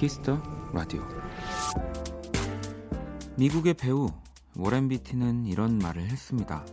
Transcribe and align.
Kiss 0.00 0.23
the 0.23 0.40
Radio. 0.72 1.06
미국의 3.36 3.74
배우 3.74 4.08
워렌 4.56 4.88
비티는 4.88 5.44
이런 5.44 5.76
말을 5.76 6.08
했습니다. 6.08 6.64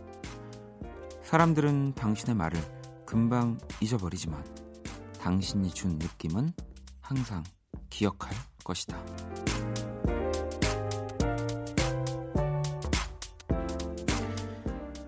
사람들은 1.24 1.92
당신의 1.92 2.34
말을 2.34 2.58
금방 3.04 3.58
잊어버리지만 3.82 4.42
당신이 5.20 5.68
준 5.74 5.98
느낌은 5.98 6.54
항상 7.02 7.44
기억할 7.90 8.32
것이다. 8.64 8.96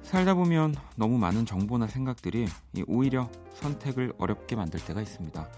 살다 0.02 0.34
보면 0.34 0.74
너무 0.96 1.16
많은 1.16 1.46
정보나 1.46 1.86
생각들이 1.86 2.48
오히려 2.86 3.30
선택을 3.54 4.12
어렵게 4.18 4.56
만들 4.56 4.78
때가 4.84 5.00
있습니다. 5.00 5.48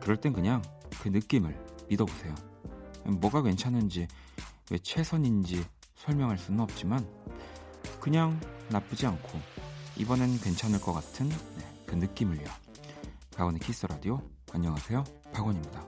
그럴 0.00 0.18
땐 0.18 0.34
그냥 0.34 0.60
그 1.00 1.08
느낌을 1.08 1.73
믿어보세요. 1.88 2.34
뭐가 3.04 3.42
괜찮은지, 3.42 4.08
왜 4.70 4.78
최선인지 4.78 5.64
설명할 5.94 6.38
수는 6.38 6.60
없지만 6.60 7.06
그냥 8.00 8.38
나쁘지 8.70 9.06
않고 9.06 9.40
이번엔 9.96 10.40
괜찮을 10.40 10.80
것 10.80 10.92
같은 10.92 11.28
네, 11.28 11.84
그 11.86 11.94
느낌을요. 11.94 12.46
박원의 13.36 13.60
Kiss 13.60 13.86
the 13.86 13.99
Radio 13.99 14.20
안녕하세요. 14.52 15.04
박원입니다. 15.32 15.84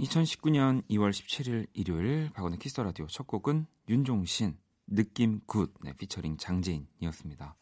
2019년 0.00 0.82
2월 0.90 1.10
17일 1.10 1.66
일요일 1.74 2.30
박원의 2.32 2.58
Kiss 2.58 2.80
the 2.80 2.90
Radio 2.90 3.06
첫 3.06 3.26
곡은 3.26 3.66
윤종신 3.88 4.56
느낌 4.90 5.40
Good 5.46 5.72
네, 5.82 5.92
피처링 5.94 6.36
장재인이었습니다. 6.36 7.56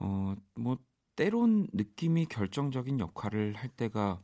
어, 0.00 0.34
뭐 0.54 0.78
때론 1.16 1.68
느낌이 1.72 2.26
결정적인 2.26 3.00
역할을 3.00 3.54
할 3.54 3.68
때가 3.68 4.20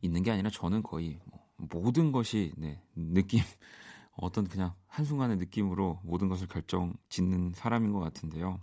있는 0.00 0.22
게 0.22 0.30
아니라 0.30 0.50
저는 0.50 0.82
거의 0.82 1.20
뭐 1.26 1.82
모든 1.82 2.10
것이 2.12 2.52
네, 2.56 2.82
느낌 2.94 3.40
어떤 4.16 4.46
그냥 4.48 4.74
한순간의 4.86 5.36
느낌으로 5.36 6.00
모든 6.02 6.28
것을 6.28 6.46
결정 6.48 6.94
짓는 7.08 7.52
사람인 7.54 7.92
것 7.92 8.00
같은데요. 8.00 8.60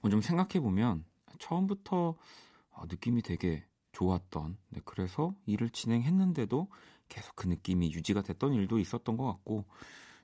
뭐 0.00 0.10
좀 0.10 0.20
생각해 0.20 0.60
보면 0.60 1.04
처음부터 1.38 2.16
어, 2.70 2.82
느낌이 2.88 3.22
되게 3.22 3.64
좋았던 3.92 4.56
네, 4.70 4.80
그래서 4.84 5.34
일을 5.46 5.70
진행했는데도 5.70 6.68
계속 7.08 7.34
그 7.36 7.46
느낌이 7.46 7.92
유지가 7.92 8.22
됐던 8.22 8.54
일도 8.54 8.78
있었던 8.78 9.16
것 9.16 9.24
같고 9.26 9.64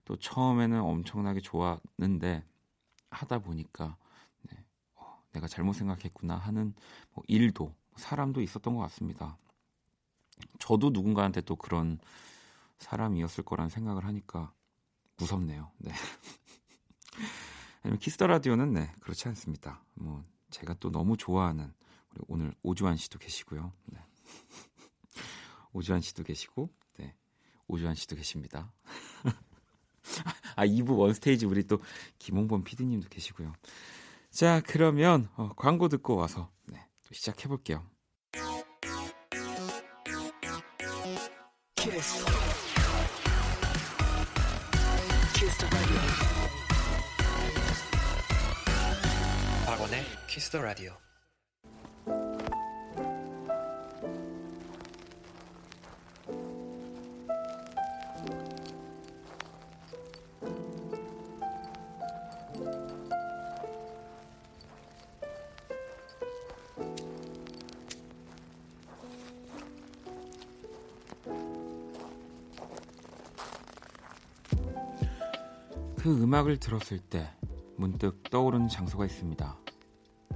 또 0.04 0.16
처음에는 0.16 0.80
엄청나게 0.80 1.40
좋았는데 1.40 2.44
하다 3.10 3.38
보니까 3.40 3.96
네, 4.42 4.64
어, 4.94 5.22
내가 5.32 5.46
잘못 5.46 5.74
생각했구나 5.74 6.36
하는 6.36 6.74
뭐 7.12 7.22
일도 7.28 7.74
사람도 7.96 8.40
있었던 8.40 8.74
것 8.74 8.82
같습니다. 8.82 9.38
저도 10.58 10.90
누군가한테 10.90 11.40
또 11.42 11.56
그런 11.56 11.98
사람이었을 12.78 13.44
거란 13.44 13.68
생각을 13.68 14.04
하니까 14.04 14.52
무섭네요. 15.18 15.70
네. 15.78 15.92
아니면 17.82 17.98
Kiss 17.98 18.14
the 18.14 18.26
Radio는 18.26 18.72
네 18.72 18.92
그렇지 19.00 19.28
않습니다. 19.28 19.84
뭐 19.94 20.24
제가 20.50 20.74
또 20.74 20.90
너무 20.90 21.16
좋아하는 21.16 21.72
우리 22.14 22.24
오늘 22.28 22.54
오주환 22.62 22.96
씨도 22.96 23.18
계시고요. 23.18 23.72
네. 23.86 23.98
오주환 25.72 26.00
씨도 26.00 26.22
계시고, 26.24 26.68
네. 26.68 26.81
오주환 27.72 27.94
씨도 27.94 28.16
계십니다. 28.16 28.70
아, 30.56 30.66
2부 30.66 30.98
One 30.98 31.16
Stage 31.16 31.46
우리 31.46 31.66
또 31.66 31.80
김홍범 32.18 32.64
PD님도 32.64 33.08
계시고요. 33.08 33.54
자, 34.30 34.60
그러면 34.66 35.28
어, 35.36 35.50
광고 35.56 35.88
듣고 35.88 36.16
와서 36.16 36.50
네, 36.66 36.86
또 37.06 37.14
시작해 37.14 37.48
볼게요. 37.48 37.82
Kiss. 41.76 42.24
Kiss 45.34 45.66
박원의 49.66 50.04
키스 50.28 50.50
더 50.50 50.60
라디오. 50.60 50.96
그 76.02 76.10
음악을 76.20 76.56
들었을 76.56 76.98
때 76.98 77.30
문득 77.76 78.28
떠오르는 78.28 78.66
장소가 78.66 79.04
있습니다. 79.04 79.56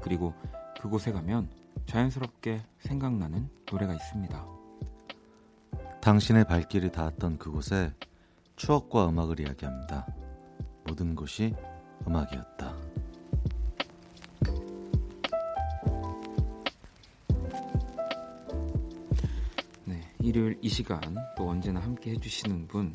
그리고 0.00 0.32
그곳에 0.81 1.10
가면 1.10 1.50
자연스럽게 1.87 2.62
생각나는 2.78 3.50
노래가 3.69 3.93
있습니다. 3.93 4.47
당신의 6.00 6.44
발길이 6.44 6.93
닿았던 6.93 7.38
그곳에 7.38 7.93
추억과 8.55 9.09
음악을 9.09 9.41
이야기합니다. 9.41 10.06
모든 10.87 11.16
것이 11.16 11.53
음악이었다. 12.06 12.76
네, 19.84 20.15
일요일 20.21 20.60
이 20.62 20.69
시간 20.69 21.00
또 21.37 21.49
언제나 21.49 21.81
함께 21.81 22.12
해주시는 22.12 22.69
분 22.69 22.94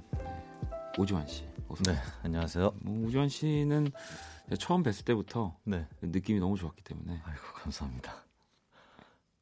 오주환 0.98 1.28
씨. 1.28 1.51
어서 1.72 1.84
네, 1.90 1.98
안녕하세요. 2.24 2.74
뭐 2.82 3.08
우주환 3.08 3.30
씨는 3.30 3.92
처음 4.60 4.84
뵀을 4.84 5.06
때부터 5.06 5.56
네. 5.64 5.88
느낌이 6.02 6.40
너무 6.42 6.58
좋았기 6.58 6.84
때문에. 6.84 7.22
아이고 7.24 7.42
감사합니다. 7.64 8.14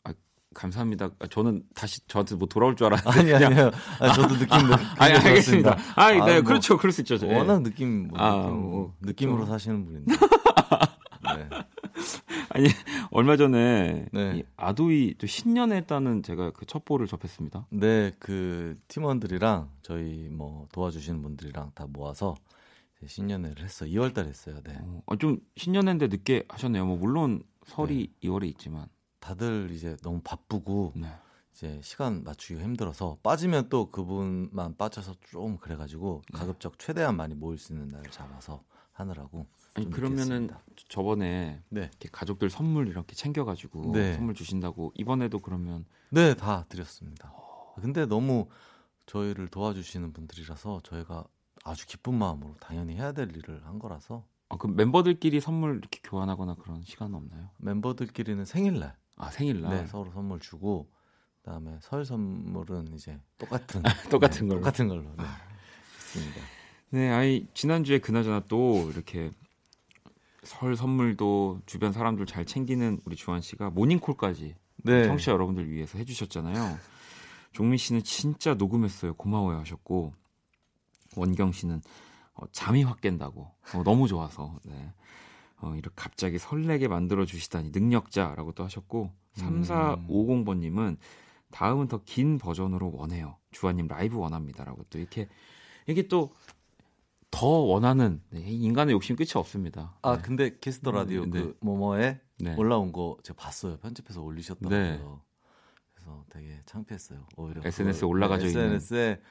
아, 0.04 0.14
감사합니다. 0.54 1.10
아, 1.18 1.28
저는 1.28 1.64
다시 1.74 2.06
저한테 2.08 2.36
뭐 2.36 2.48
돌아올 2.48 2.76
줄 2.76 2.86
알았는데. 2.86 3.34
아니 3.34 3.46
아니요. 3.46 3.72
아, 4.00 4.14
저도 4.14 4.36
느낌 4.36 4.54
아니 5.00 5.14
알겠습니다. 5.16 5.76
아, 5.96 6.12
네, 6.12 6.20
아, 6.20 6.26
뭐, 6.26 6.42
그렇죠. 6.44 6.78
그럴 6.78 6.92
수 6.92 7.02
있죠. 7.02 7.18
워낙 7.26 7.64
느낌, 7.64 8.10
뭐, 8.10 8.20
아, 8.20 8.36
느낌 8.36 8.62
뭐, 8.62 8.94
느낌으로 9.02 9.36
그렇죠. 9.38 9.52
사시는 9.54 9.86
분인데. 9.86 10.14
네. 11.36 11.50
아니 12.50 12.68
얼마 13.20 13.36
전에 13.36 14.06
네. 14.14 14.44
아도이 14.56 15.16
또 15.18 15.28
신년에 15.28 15.76
했다는 15.76 16.24
제가 16.24 16.52
그 16.52 16.66
첩보를 16.66 17.06
접했습니다. 17.06 17.68
네, 17.70 18.14
그 18.18 18.80
팀원들이랑 18.88 19.70
저희 19.82 20.30
뭐 20.32 20.70
도와주시는 20.72 21.22
분들이랑 21.22 21.74
다 21.76 21.86
모아서 21.86 22.36
신년회를 23.06 23.62
했어요. 23.62 23.90
2월달 23.90 24.26
했어요. 24.26 24.62
네. 24.64 24.80
어, 25.06 25.18
좀 25.18 25.42
신년회인데 25.58 26.08
늦게 26.08 26.46
하셨네요. 26.48 26.86
뭐 26.86 26.96
물론 26.96 27.44
설이 27.66 28.14
네. 28.22 28.30
2월에 28.30 28.46
있지만 28.52 28.88
다들 29.20 29.70
이제 29.72 29.98
너무 30.02 30.22
바쁘고 30.24 30.94
네. 30.96 31.10
이제 31.52 31.78
시간 31.84 32.24
맞추기가 32.24 32.64
힘들어서 32.64 33.18
빠지면 33.22 33.68
또 33.68 33.92
그분만 33.92 34.78
빠져서 34.78 35.16
좀 35.30 35.58
그래가지고 35.58 36.22
네. 36.32 36.40
가급적 36.40 36.80
최대한 36.80 37.18
많이 37.18 37.36
모일 37.36 37.58
수 37.58 37.74
있는 37.74 37.90
날을 37.90 38.12
잡아서 38.12 38.64
하느라고 39.00 39.48
아니 39.76 39.90
그러면은 39.90 40.50
저번에 40.90 41.62
네. 41.70 41.82
이렇게 41.82 42.10
가족들 42.12 42.50
선물 42.50 42.88
이렇게 42.88 43.16
챙겨가지고 43.16 43.92
네. 43.94 44.14
선물 44.16 44.34
주신다고 44.36 44.92
이번에도 44.96 45.40
그러면 45.40 45.86
네 46.10 46.34
다 46.34 46.66
드렸습니다. 46.70 47.32
어... 47.36 47.76
근데 47.82 48.06
너무 48.06 48.48
저희를 49.06 49.48
도와주시는 49.48 50.14
분들이라서 50.14 50.82
저희가 50.84 51.24
아주 51.64 51.86
기쁜 51.88 52.16
마음으로 52.16 52.56
당연히 52.60 52.96
해야 52.96 53.12
될 53.12 53.36
일을 53.36 53.66
한 53.66 53.80
거라서. 53.80 54.26
아, 54.50 54.58
그럼 54.58 54.76
멤버들끼리 54.76 55.40
선물 55.42 55.78
이렇게 55.78 56.00
교환하거나 56.04 56.56
그런 56.56 56.82
시간 56.84 57.14
없나요? 57.14 57.50
멤버들끼리는 57.58 58.44
생일날. 58.46 58.96
아 59.18 59.30
생일날. 59.30 59.72
네 59.76 59.88
서로 59.88 60.12
선물 60.12 60.40
주고 60.40 60.90
그다음에 61.44 61.78
설 61.82 62.06
선물은 62.06 62.94
이제 62.96 63.20
똑같은 63.38 63.84
똑같은 64.10 64.44
네, 64.44 64.50
걸로 64.50 64.60
똑같은 64.62 64.88
걸로. 64.88 65.04
네. 65.18 65.24
좋습니다. 66.00 66.42
네, 66.92 67.10
아이 67.10 67.46
지난주에 67.54 68.00
그나저나 68.00 68.42
또 68.48 68.90
이렇게 68.92 69.32
설 70.44 70.76
선물도 70.76 71.62
주변 71.66 71.92
사람들 71.92 72.26
잘 72.26 72.46
챙기는 72.46 73.00
우리 73.06 73.16
주한 73.16 73.42
씨가 73.42 73.70
모닝콜까지 73.70 74.56
네. 74.78 75.06
청취자 75.06 75.32
여러분들 75.34 75.70
위해서 75.70 75.98
해주셨잖아요. 75.98 76.78
종민 77.52 77.78
씨는 77.78 78.04
진짜 78.04 78.54
녹음했어요. 78.54 79.14
고마워요 79.16 79.60
하셨고 79.60 80.14
원경 81.16 81.52
씨는 81.52 81.82
어, 82.34 82.44
잠이 82.52 82.84
확 82.84 83.02
깬다고 83.02 83.52
어, 83.74 83.84
너무 83.84 84.08
좋아서 84.08 84.58
네. 84.64 84.94
어, 85.62 85.74
이렇게 85.76 85.94
갑자기 85.96 86.40
설레게 86.40 86.88
만들어 86.88 87.26
주시다니 87.26 87.72
능력자라고 87.72 88.54
또 88.54 88.64
하셨고 88.64 89.12
음. 89.42 89.62
3450번님은 89.64 90.98
다음은 91.52 91.88
더 91.88 92.00
긴 92.06 92.38
버전으로 92.38 92.92
원해요. 92.96 93.38
주환님 93.52 93.88
라이브 93.88 94.18
원합니다라고 94.18 94.86
또 94.90 95.00
이렇게 95.00 95.28
이게 95.88 96.08
또 96.08 96.32
더 97.32 97.48
원하는 97.48 98.22
네, 98.30 98.42
인간의 98.42 98.94
욕심 98.94 99.16
끝이 99.16 99.30
없습니다. 99.36 99.96
아 100.02 100.18
네. 100.18 100.22
근데 100.22 100.58
Kiss 100.58 100.77
the 100.77 100.92
Radio 100.92 101.26
네. 101.26 101.32
그 101.32 101.58
뭐뭐에 101.62 102.20
네. 102.40 102.56
올라온 102.56 102.92
거 102.92 103.18
제가 103.24 103.38
봤어요. 103.38 103.78
편집해서 103.78 104.22
올리셨더라고요. 104.22 104.80
네. 104.80 105.04
그래서 105.94 106.26
되게 106.30 106.62
창피했어요. 106.66 107.26
오히려 107.38 107.62
SNS에 107.64 108.06
올라가져 108.06 108.48
있는 108.48 108.76
SNS에 108.76 109.22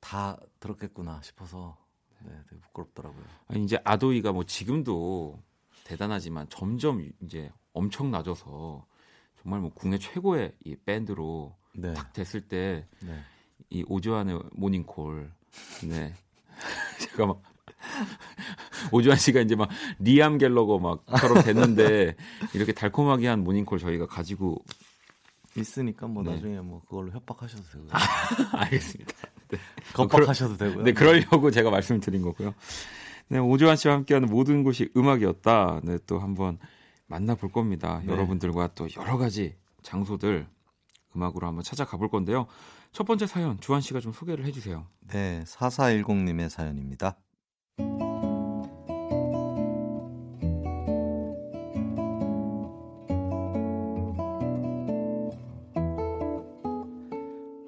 다 0.00 0.36
들었겠구나 0.58 1.20
싶어서 1.22 1.76
네, 2.24 2.32
되게 2.48 2.60
부끄럽더라고요. 2.60 3.24
아니, 3.48 3.64
이제 3.64 3.78
ADOY가 3.84 4.32
뭐 4.32 4.44
지금도 4.44 5.42
대단하지만 5.84 6.48
점점 6.48 7.08
이제 7.20 7.50
엄청 7.72 8.10
낮아서 8.10 8.86
정말 9.40 9.60
뭐 9.60 9.72
국내 9.74 9.98
최고의 9.98 10.54
이 10.64 10.76
밴드로 10.76 11.56
네. 11.74 11.94
딱 11.94 12.12
됐을 12.12 12.48
때이 12.48 12.84
네. 13.00 13.84
오주환의 13.86 14.40
모닝콜 14.52 15.32
네 15.88 16.14
제가 17.12 17.26
막 17.26 17.42
오주환 18.92 19.16
씨가 19.16 19.40
이제 19.40 19.56
막 19.56 19.68
리암 19.98 20.38
갤러거 20.38 20.78
막처럼 20.78 21.42
됐는데 21.42 22.16
이렇게 22.54 22.72
달콤하게 22.72 23.28
한 23.28 23.44
모닝콜 23.44 23.78
저희가 23.78 24.06
가지고 24.06 24.62
있으니까 25.56 26.06
뭐 26.06 26.22
네. 26.22 26.34
나중에 26.34 26.60
뭐 26.60 26.80
그걸로 26.82 27.10
협박하셔도 27.10 27.62
되고요. 27.72 27.90
알겠습니다. 28.52 29.12
네. 29.48 29.58
겁박하셔도 29.92 30.56
되고요. 30.56 30.84
네, 30.84 30.92
그러려고 30.92 31.50
제가 31.50 31.70
말씀드린 31.70 32.22
거고요. 32.22 32.54
네, 33.28 33.38
오주환 33.38 33.76
씨와 33.76 33.94
함께하는 33.94 34.28
모든 34.28 34.62
곳이 34.62 34.90
음악이었다. 34.96 35.80
네, 35.84 35.98
또 36.06 36.18
한번 36.18 36.58
만나볼 37.06 37.52
겁니다. 37.52 38.00
네. 38.04 38.12
여러분들과 38.12 38.68
또 38.74 38.88
여러 38.96 39.18
가지 39.18 39.54
장소들 39.82 40.46
음악으로 41.14 41.46
한번 41.46 41.62
찾아가 41.62 41.96
볼 41.98 42.08
건데요. 42.08 42.46
첫 42.92 43.04
번째 43.06 43.26
사연 43.26 43.58
주한 43.58 43.80
씨가 43.80 44.00
좀 44.00 44.12
소개를 44.12 44.44
해주세요. 44.44 44.86
네, 45.08 45.42
4410님의 45.46 46.50
사연입니다. 46.50 47.16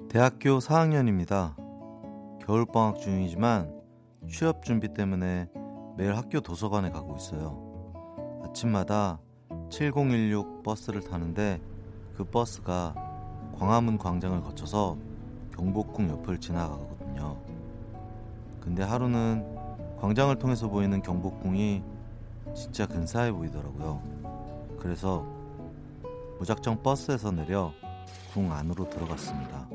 대학교 0.09 0.59
4학년입니다. 0.59 1.55
겨울방학 2.45 2.99
중이지만 2.99 3.81
취업 4.29 4.63
준비 4.63 4.93
때문에 4.93 5.49
매일 5.97 6.15
학교 6.15 6.39
도서관에 6.39 6.91
가고 6.91 7.15
있어요. 7.15 7.91
아침마다 8.43 9.19
7016 9.71 10.61
버스를 10.61 11.01
타는데 11.01 11.59
그 12.15 12.23
버스가 12.23 12.93
광화문 13.57 13.97
광장을 13.97 14.39
거쳐서 14.43 14.97
경복궁 15.55 16.09
옆을 16.09 16.39
지나가거든요. 16.39 17.37
근데 18.59 18.83
하루는 18.83 19.55
광장을 19.99 20.35
통해서 20.37 20.67
보이는 20.67 21.01
경복궁이 21.01 21.83
진짜 22.53 22.85
근사해 22.85 23.31
보이더라고요. 23.31 24.01
그래서 24.79 25.25
무작정 26.39 26.83
버스에서 26.83 27.31
내려 27.31 27.71
궁 28.33 28.51
안으로 28.51 28.89
들어갔습니다. 28.89 29.69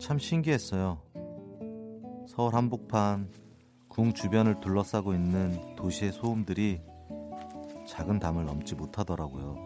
참 0.00 0.18
신기했어요. 0.18 0.98
서울 2.26 2.54
한복판 2.54 3.28
궁 3.88 4.12
주변을 4.12 4.60
둘러싸고 4.60 5.12
있는 5.12 5.76
도시의 5.76 6.12
소음들이 6.12 6.80
작은 7.86 8.18
담을 8.18 8.44
넘지 8.44 8.74
못하더라고요. 8.74 9.56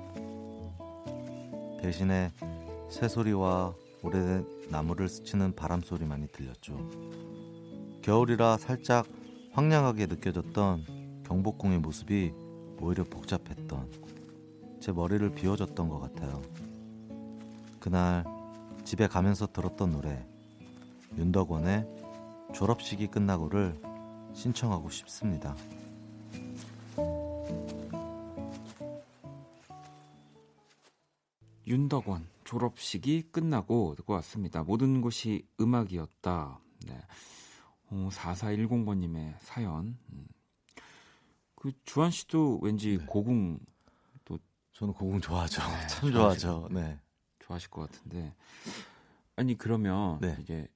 대신에 1.81 2.31
새소리와 2.89 3.75
오래된 4.03 4.69
나무를 4.69 5.09
스치는 5.09 5.55
바람 5.55 5.81
소리만이 5.81 6.29
들렸죠. 6.29 6.77
겨울이라 8.03 8.57
살짝 8.59 9.07
황량하게 9.53 10.07
느껴졌던 10.07 11.23
경복궁의 11.25 11.79
모습이 11.79 12.33
오히려 12.81 13.05
복잡했던 13.05 13.91
제 14.81 14.91
머리를 14.91 15.31
비워줬던 15.35 15.89
것 15.89 16.01
같아요. 16.01 16.43
그날 17.79 18.25
집에 18.85 19.07
가면서 19.07 19.47
들었던 19.47 19.93
노래 19.93 20.27
윤덕원의 21.17 21.87
졸업식이 22.53 23.07
끝나고를 23.07 23.81
신청하고 24.35 24.91
싶습니다. 24.91 25.55
윤덕원 31.67 32.32
졸업식이 32.53 33.31
끝나고 33.33 33.95
듣고 33.97 34.13
왔습니다. 34.15 34.63
모든 34.63 35.01
곳이 35.01 35.47
음악이었다. 35.59 36.61
네. 36.87 37.01
어, 37.89 38.09
4410번님의 38.13 39.37
사연. 39.41 39.97
음. 40.13 40.27
그 41.55 41.73
주한 41.87 42.11
씨도 42.11 42.59
왠지 42.61 42.99
네. 42.99 43.07
고궁 43.07 43.59
또 44.27 44.39
저는 44.73 44.93
고궁 44.93 45.23
좋아하죠. 45.23 45.63
네, 45.63 45.87
참 45.87 46.13
좋아하죠. 46.13 46.69
네. 46.71 47.01
좋아하실 47.39 47.71
것 47.71 47.91
같은데 47.91 48.35
아니 49.37 49.57
그러면 49.57 50.19
네. 50.21 50.37
이제 50.41 50.69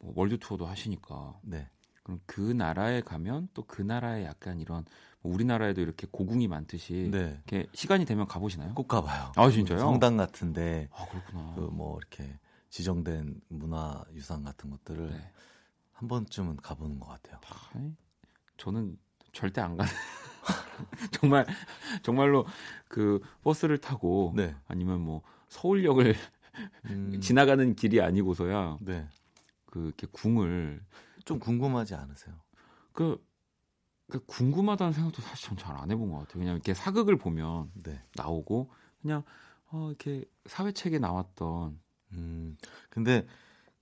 뭐 0.00 0.14
월드 0.16 0.38
투어도 0.38 0.64
하시니까 0.64 1.38
네. 1.42 1.68
그럼 2.08 2.20
그 2.26 2.40
나라에 2.40 3.02
가면 3.02 3.48
또 3.52 3.64
그 3.66 3.82
나라에 3.82 4.24
약간 4.24 4.60
이런 4.60 4.84
뭐 5.20 5.34
우리나라에도 5.34 5.82
이렇게 5.82 6.06
고궁이 6.10 6.48
많듯이 6.48 7.10
네. 7.12 7.40
이렇게 7.46 7.68
시간이 7.74 8.06
되면 8.06 8.26
가보시나요? 8.26 8.72
꼭 8.74 8.88
가봐요. 8.88 9.32
아 9.36 9.50
진짜요? 9.50 9.78
성당 9.80 10.16
같은데 10.16 10.88
아 10.92 11.06
그렇구나. 11.06 11.54
그 11.54 11.60
뭐 11.70 11.98
이렇게 11.98 12.38
지정된 12.70 13.40
문화 13.48 14.02
유산 14.14 14.42
같은 14.42 14.70
것들을 14.70 15.10
네. 15.10 15.30
한 15.92 16.08
번쯤은 16.08 16.56
가보는 16.56 16.98
것 16.98 17.08
같아요. 17.08 17.38
아니, 17.74 17.94
저는 18.56 18.96
절대 19.32 19.60
안 19.60 19.76
가는. 19.76 19.90
정말 21.12 21.46
정말로 22.02 22.46
그 22.88 23.20
버스를 23.42 23.78
타고 23.78 24.32
네. 24.34 24.54
아니면 24.66 25.00
뭐 25.02 25.22
서울역을 25.48 26.14
음... 26.86 27.20
지나가는 27.20 27.74
길이 27.74 28.00
아니고서야 28.00 28.78
네. 28.80 29.06
그 29.66 29.86
이렇게 29.86 30.06
궁을 30.10 30.80
좀 31.28 31.38
궁금하지 31.38 31.94
않으세요? 31.94 32.34
그, 32.92 33.24
그 34.10 34.24
궁금하다는 34.26 34.92
생각도 34.94 35.20
사실 35.22 35.48
전 35.48 35.56
잘 35.58 35.76
안 35.76 35.90
해본 35.90 36.10
것 36.10 36.18
같아요. 36.20 36.38
그냥 36.38 36.54
이렇게 36.54 36.72
사극을 36.74 37.16
보면 37.18 37.70
네. 37.84 38.02
나오고 38.16 38.70
그냥 39.02 39.22
어 39.70 39.88
이렇게 39.88 40.24
사회책에 40.46 40.98
나왔던. 40.98 41.78
음 42.12 42.56
근데 42.88 43.26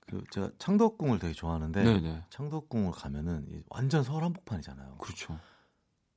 그 0.00 0.24
제가 0.30 0.50
창덕궁을 0.58 1.18
되게 1.20 1.32
좋아하는데 1.32 1.82
네네. 1.84 2.24
창덕궁을 2.30 2.90
가면은 2.92 3.62
완전 3.70 4.02
서울 4.02 4.24
한복판이잖아요. 4.24 4.96
그렇죠. 4.98 5.38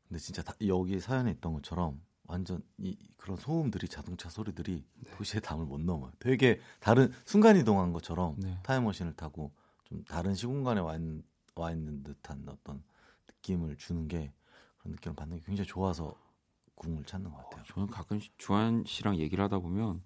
근데 0.07 0.19
진짜 0.19 0.41
다, 0.41 0.53
여기 0.67 0.99
사연에 0.99 1.31
있던 1.31 1.53
것처럼 1.53 2.01
완전 2.23 2.63
이 2.77 2.97
그런 3.17 3.37
소음들이 3.37 3.87
자동차 3.87 4.29
소리들이 4.29 4.83
네. 4.95 5.11
도시의 5.11 5.41
담을 5.41 5.65
못 5.65 5.79
넘어요. 5.81 6.11
되게 6.19 6.59
다른 6.79 7.11
순간 7.25 7.57
이동한 7.57 7.93
것처럼 7.93 8.35
네. 8.39 8.57
타임머신을 8.63 9.13
타고 9.13 9.53
좀 9.89 10.03
다른 10.05 10.35
시공간에 10.35 10.79
와 10.81 10.95
있는, 10.95 11.23
와 11.55 11.71
있는 11.71 12.03
듯한 12.03 12.45
어떤 12.47 12.83
느낌을 13.27 13.77
주는 13.77 14.07
게 14.07 14.31
그런 14.77 14.93
느낌을 14.93 15.15
받는 15.15 15.37
게 15.37 15.43
굉장히 15.45 15.67
좋아서 15.67 16.15
궁을 16.75 17.03
찾는 17.03 17.31
것 17.31 17.37
같아요. 17.37 17.63
저는 17.67 17.87
가끔 17.87 18.19
주한 18.37 18.83
씨랑 18.87 19.17
얘기를 19.17 19.43
하다 19.43 19.59
보면 19.59 20.01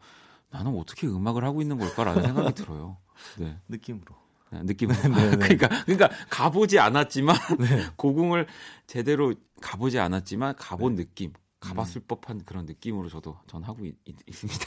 나는 0.50 0.78
어떻게 0.78 1.08
음악을 1.08 1.44
하고 1.44 1.62
있는 1.62 1.78
걸까라는 1.78 2.24
생각이 2.24 2.54
들어요. 2.54 2.98
네. 3.38 3.60
느낌으로. 3.68 4.16
네, 4.52 4.64
느낌으로. 4.64 4.98
네, 5.10 5.30
네, 5.32 5.38
그러니까 5.38 5.68
그러니까 5.84 6.10
가보지 6.30 6.80
않았지만 6.80 7.36
네. 7.60 7.86
고궁을 7.96 8.48
제대로 8.88 9.34
가보지 9.62 10.00
않았지만 10.00 10.56
가본 10.56 10.96
네. 10.96 11.04
느낌, 11.04 11.34
가봤을 11.60 12.02
음. 12.02 12.08
법한 12.08 12.46
그런 12.46 12.66
느낌으로 12.66 13.10
저도 13.10 13.38
전 13.48 13.64
하고 13.64 13.86
있, 13.86 13.96
습니다 14.32 14.66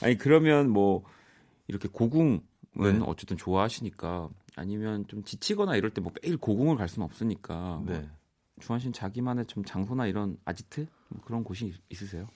아니 0.00 0.16
그러면 0.16 0.70
뭐 0.70 1.04
이렇게 1.68 1.88
고궁 1.88 2.42
은 2.78 2.98
네. 3.00 3.04
어쨌든 3.06 3.36
좋아하시니까 3.36 4.28
아니면 4.56 5.06
좀 5.08 5.24
지치거나 5.24 5.76
이럴 5.76 5.90
때 5.92 6.00
뭐 6.00 6.12
매일 6.22 6.36
고궁을 6.36 6.76
갈 6.76 6.88
수는 6.88 7.04
없으니까 7.04 7.76
뭐 7.84 7.92
네. 7.94 8.00
뭐 8.00 8.08
주한 8.60 8.78
씨는 8.78 8.92
자기만의 8.92 9.46
좀 9.46 9.64
장소나 9.64 10.06
이런 10.06 10.36
아지트 10.44 10.86
뭐 11.08 11.20
그런 11.24 11.42
곳이 11.44 11.74
있으세요? 11.88 12.28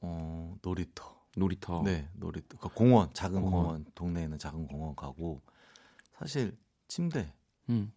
어 0.00 0.56
놀이터. 0.62 1.14
놀이터. 1.36 1.82
네, 1.82 2.08
놀이터. 2.14 2.56
그러니까 2.56 2.68
공원, 2.78 3.10
작은 3.12 3.40
공원. 3.42 3.62
공원. 3.64 3.84
동네에 3.94 4.24
있는 4.24 4.38
작은 4.38 4.66
공원 4.68 4.94
가고 4.94 5.42
사실 6.12 6.56
침대가 6.88 7.28
음. 7.70 7.92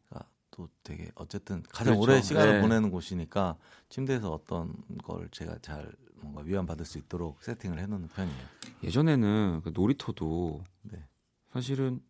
또 0.51 0.67
되게 0.83 1.11
어쨌든 1.15 1.61
가장 1.69 1.93
그렇죠. 1.95 2.01
오래 2.01 2.21
시간을 2.21 2.53
네. 2.55 2.61
보내는 2.61 2.89
곳이니까 2.89 3.57
침대에서 3.89 4.31
어떤 4.33 4.73
걸 5.03 5.29
제가 5.29 5.59
잘 5.61 5.91
뭔가 6.15 6.41
위안받을 6.41 6.83
수 6.83 6.97
있도록 6.97 7.43
세팅을 7.43 7.77
해놓는 7.79 8.07
편이에요. 8.07 8.45
예전에는 8.83 9.61
그 9.63 9.71
놀이터도 9.73 10.63
네. 10.81 11.07
사실은 11.53 12.01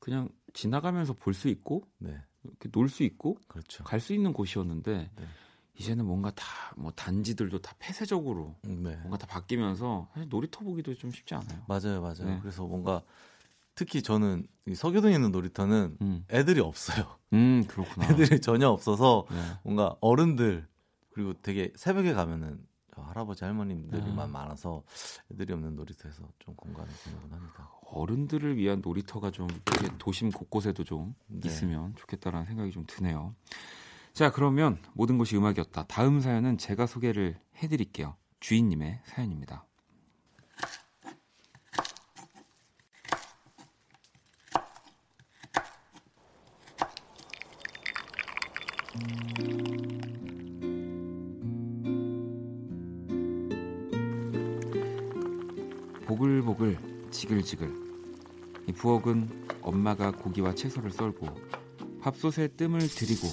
그냥 0.00 0.28
지나가면서 0.52 1.14
볼 1.14 1.34
수 1.34 1.48
있고 1.48 1.82
네. 1.98 2.16
이렇게 2.44 2.68
놀수 2.72 3.02
있고 3.04 3.36
그렇죠. 3.48 3.84
갈 3.84 4.00
수 4.00 4.12
있는 4.14 4.32
곳이었는데 4.32 5.10
네. 5.14 5.26
이제는 5.74 6.04
뭔가 6.04 6.30
다 6.32 6.44
뭐 6.76 6.90
단지들도 6.92 7.58
다 7.60 7.74
폐쇄적으로 7.78 8.56
네. 8.62 8.96
뭔가 8.96 9.18
다 9.18 9.26
바뀌면서 9.26 10.08
사실 10.14 10.28
놀이터 10.30 10.60
보기도 10.64 10.94
좀 10.94 11.10
쉽지 11.10 11.34
않아요. 11.34 11.62
맞아요, 11.68 12.00
맞아요. 12.00 12.24
네. 12.24 12.38
그래서 12.40 12.66
뭔가 12.66 13.02
특히 13.74 14.02
저는 14.02 14.46
서교동에 14.74 15.14
있는 15.14 15.30
놀이터는 15.32 15.98
음. 16.00 16.24
애들이 16.30 16.60
없어요. 16.60 17.18
음, 17.34 17.64
그렇구나. 17.68 18.06
애들이 18.10 18.40
전혀 18.40 18.68
없어서 18.68 19.26
네. 19.30 19.36
뭔가 19.64 19.96
어른들 20.00 20.66
그리고 21.10 21.34
되게 21.42 21.72
새벽에 21.76 22.14
가면은 22.14 22.66
할아버지 23.00 23.44
할머님들이만 23.44 24.28
음. 24.28 24.32
많아서 24.32 24.82
애들이 25.30 25.52
없는 25.54 25.76
놀이터에서 25.76 26.22
좀 26.38 26.54
공간을 26.54 26.90
보내곤 27.04 27.32
합니다. 27.32 27.70
어른들을 27.86 28.56
위한 28.56 28.82
놀이터가 28.84 29.30
좀 29.30 29.46
도심 29.98 30.30
곳곳에도 30.30 30.84
좀 30.84 31.14
네. 31.26 31.48
있으면 31.48 31.94
좋겠다라는 31.96 32.46
생각이 32.46 32.70
좀 32.70 32.84
드네요. 32.86 33.34
자, 34.12 34.30
그러면 34.30 34.78
모든 34.92 35.16
것이 35.16 35.36
음악이었다. 35.36 35.86
다음 35.86 36.20
사연은 36.20 36.58
제가 36.58 36.86
소개를 36.86 37.40
해드릴게요. 37.62 38.16
주인님의 38.40 39.00
사연입니다. 39.04 39.64
보글보글 56.22 56.78
지글지글 57.10 57.68
이 58.68 58.72
부엌은 58.72 59.28
엄마가 59.60 60.12
고기와 60.12 60.54
채소를 60.54 60.92
썰고 60.92 61.26
밥솥에 62.00 62.46
뜸을 62.46 62.78
들이고 62.78 63.26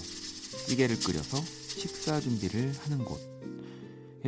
찌개를 0.68 0.96
끓여서 0.98 1.38
식사 1.38 2.20
준비를 2.20 2.74
하는 2.74 3.06
곳. 3.06 3.20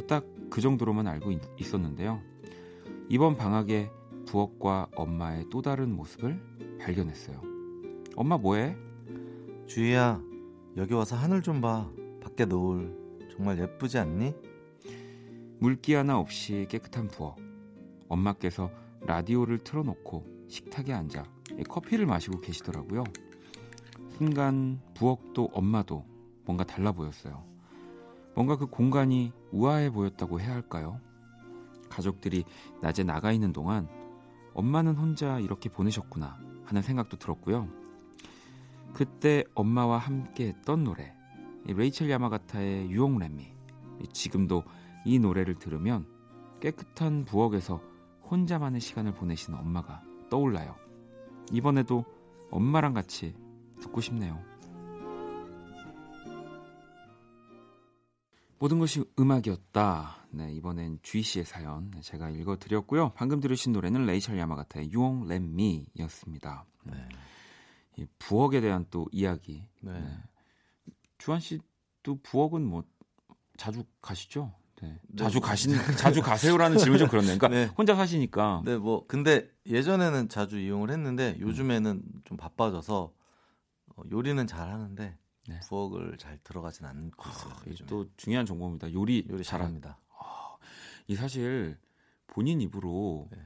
딱 0.08 0.24
그 0.51 0.62
정도로만 0.62 1.08
알고 1.08 1.32
있, 1.32 1.74
었는데요 1.74 2.22
이번 3.10 3.36
방학에 3.36 3.89
부엌과 4.27 4.89
엄마의 4.96 5.46
또 5.50 5.63
다른 5.63 5.96
모습을 5.96 6.39
발견했어요. 6.80 7.41
엄마 8.15 8.38
뭐해? 8.38 8.77
주희야, 9.65 10.22
여기 10.77 10.94
와서 10.94 11.15
하늘 11.15 11.41
좀 11.41 11.62
봐. 11.62 11.89
밖에 12.22 12.46
노을 12.46 12.96
정말 13.36 13.60
예쁘지 13.60 13.98
않니? 13.98 14.36
물기 15.60 15.94
하나 15.94 16.20
없이 16.20 16.68
깨끗한 16.70 17.08
부엌. 17.08 17.50
엄마께서 18.12 18.70
라디오를 19.01 19.60
틀어놓고 19.60 20.46
식탁에 20.50 20.91
앉아 20.91 21.24
커피를 21.70 22.06
마시고 22.06 22.41
계시더라고요. 22.41 23.03
순간 24.18 24.82
부엌도 24.96 25.51
엄마도 25.53 26.06
뭔가 26.46 26.65
달라 26.65 26.91
보였어요. 26.91 27.44
뭔가 28.36 28.58
그 28.58 28.65
공간이 28.65 29.32
우아해 29.51 29.89
보였다고 29.91 30.39
해야 30.41 30.53
할까요? 30.53 31.00
가족들이 31.89 32.44
낮에 32.82 33.03
나가 33.03 33.32
있는 33.32 33.53
동안 33.53 33.88
엄마는 34.53 34.96
혼자 34.96 35.39
이렇게 35.39 35.70
보내셨구나 35.70 36.38
하는 36.65 36.82
생각도 36.82 37.18
들었고요. 37.18 37.70
그때 38.94 39.46
엄마와 39.56 39.98
함께 39.98 40.50
했던 40.50 40.84
노래 40.84 41.13
레이첼 41.65 42.10
야마가타의 42.10 42.91
유홍래미 42.91 43.48
지금도 44.12 44.63
이 45.06 45.20
노래를 45.20 45.56
들으면 45.56 46.06
깨끗한 46.60 47.25
부엌에서 47.25 47.90
혼자만의 48.31 48.79
시간을 48.79 49.13
보내시는 49.13 49.59
엄마가 49.59 50.01
떠올라요. 50.29 50.75
이번에도 51.51 52.05
엄마랑 52.50 52.93
같이 52.93 53.35
듣고 53.81 54.00
싶네요. 54.00 54.41
모든 58.57 58.79
것이 58.79 59.03
음악이었다. 59.19 60.27
네, 60.29 60.53
이번엔 60.53 61.00
주희 61.01 61.23
씨의 61.23 61.45
사연 61.45 61.91
네, 61.91 62.01
제가 62.01 62.29
읽어드렸고요. 62.29 63.11
방금 63.15 63.39
들으신 63.39 63.73
노래는 63.73 64.05
레이첼 64.05 64.38
야마가타의 64.38 64.91
You 64.93 65.25
Won't 65.25 65.31
Let 65.31 65.45
Me였습니다. 65.45 66.65
네. 66.85 67.09
이 67.97 68.05
부엌에 68.19 68.61
대한 68.61 68.85
또 68.89 69.07
이야기. 69.11 69.67
네. 69.81 70.00
네. 70.00 70.17
주한 71.17 71.39
씨도 71.39 72.19
부엌은 72.23 72.63
뭐 72.63 72.83
자주 73.57 73.83
가시죠? 74.01 74.53
네. 74.81 75.00
네. 75.07 75.23
자주 75.23 75.39
가신 75.39 75.73
자주 75.97 76.21
가세요라는 76.21 76.77
질문 76.79 76.97
좀 77.00 77.07
그렇네요. 77.07 77.38
그러니까 77.38 77.47
네. 77.50 77.71
혼자 77.77 77.95
사시니까. 77.95 78.63
네, 78.65 78.77
뭐 78.77 79.05
근데 79.07 79.50
예전에는 79.67 80.29
자주 80.29 80.59
이용을 80.59 80.89
했는데 80.89 81.38
요즘에는 81.39 82.03
좀 82.25 82.38
바빠져서 82.38 83.13
어, 83.95 84.03
요리는 84.11 84.45
잘 84.47 84.69
하는데 84.69 85.17
네. 85.47 85.59
부엌을 85.67 86.17
잘 86.17 86.39
들어가진 86.43 86.85
않고 86.85 87.29
있어요. 87.29 87.53
아, 87.53 87.85
또 87.88 88.05
중요한 88.17 88.45
정보입니다. 88.45 88.91
요리 88.93 89.27
요리 89.29 89.43
잘합니다. 89.43 90.00
아, 90.17 90.55
이 91.07 91.15
사실 91.15 91.77
본인 92.27 92.61
입으로 92.61 93.27
네. 93.31 93.38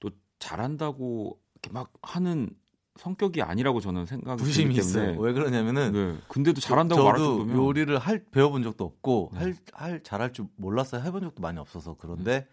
또 0.00 0.10
잘한다고 0.38 1.40
이렇게 1.54 1.72
막 1.72 1.92
하는 2.02 2.50
성격이 2.96 3.42
아니라고 3.42 3.80
저는 3.80 4.06
생각이 4.06 4.42
부심이 4.42 4.74
있어요. 4.74 5.18
왜 5.20 5.32
그러냐면은 5.32 5.92
네. 5.92 6.18
근데도 6.28 6.60
잘한다고 6.60 7.02
말할 7.02 7.18
정도면 7.18 7.56
요리를 7.56 7.98
할 7.98 8.24
배워본 8.30 8.62
적도 8.62 8.84
없고 8.84 9.30
네. 9.34 9.38
할, 9.38 9.56
할 9.72 10.02
잘할 10.02 10.32
줄 10.32 10.46
몰랐어요. 10.56 11.02
해본 11.02 11.22
적도 11.22 11.40
많이 11.40 11.58
없어서 11.58 11.94
그런데 11.98 12.40
네. 12.40 12.48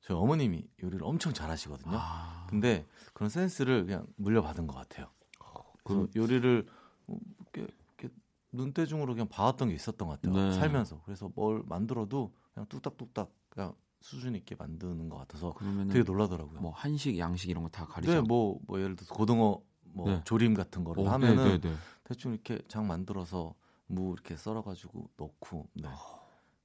저희 0.00 0.16
어머님이 0.16 0.64
요리를 0.82 1.04
엄청 1.04 1.32
잘하시거든요. 1.32 1.96
아. 1.96 2.46
근데 2.48 2.86
그런 3.12 3.28
센스를 3.28 3.84
그냥 3.84 4.06
물려받은 4.16 4.66
것 4.66 4.74
같아요. 4.74 5.08
어, 5.40 5.62
그래서 5.84 6.06
요리를 6.16 6.66
뭐 7.06 7.18
이렇게, 7.52 7.72
이렇게 7.98 8.14
눈대중으로 8.52 9.14
그냥 9.14 9.28
봐왔던 9.28 9.68
게 9.68 9.74
있었던 9.74 10.08
것 10.08 10.20
같아요. 10.20 10.42
네. 10.42 10.52
살면서 10.52 11.02
그래서 11.04 11.30
뭘 11.34 11.62
만들어도 11.66 12.32
그냥 12.54 12.66
뚝딱뚝딱 12.68 13.30
그냥 13.50 13.74
수준 14.06 14.36
있게 14.36 14.54
만드는 14.54 15.08
것 15.08 15.16
같아서 15.18 15.52
되게 15.90 16.04
놀라더라고요. 16.04 16.60
뭐 16.60 16.70
한식, 16.70 17.18
양식 17.18 17.50
이런 17.50 17.64
거 17.64 17.68
다 17.70 17.84
가리죠. 17.86 18.12
네, 18.12 18.20
뭐, 18.20 18.60
뭐 18.66 18.80
예를 18.80 18.94
들어서 18.94 19.12
고등어 19.12 19.60
뭐 19.82 20.06
네. 20.08 20.22
조림 20.24 20.54
같은 20.54 20.84
거를 20.84 21.02
오, 21.02 21.08
하면은 21.08 21.44
네, 21.44 21.60
네, 21.60 21.70
네, 21.70 21.76
대충 22.04 22.32
이렇게 22.32 22.60
장 22.68 22.86
만들어서 22.86 23.54
무 23.86 24.12
이렇게 24.12 24.36
썰어가지고 24.36 25.10
넣고 25.16 25.68
네. 25.74 25.88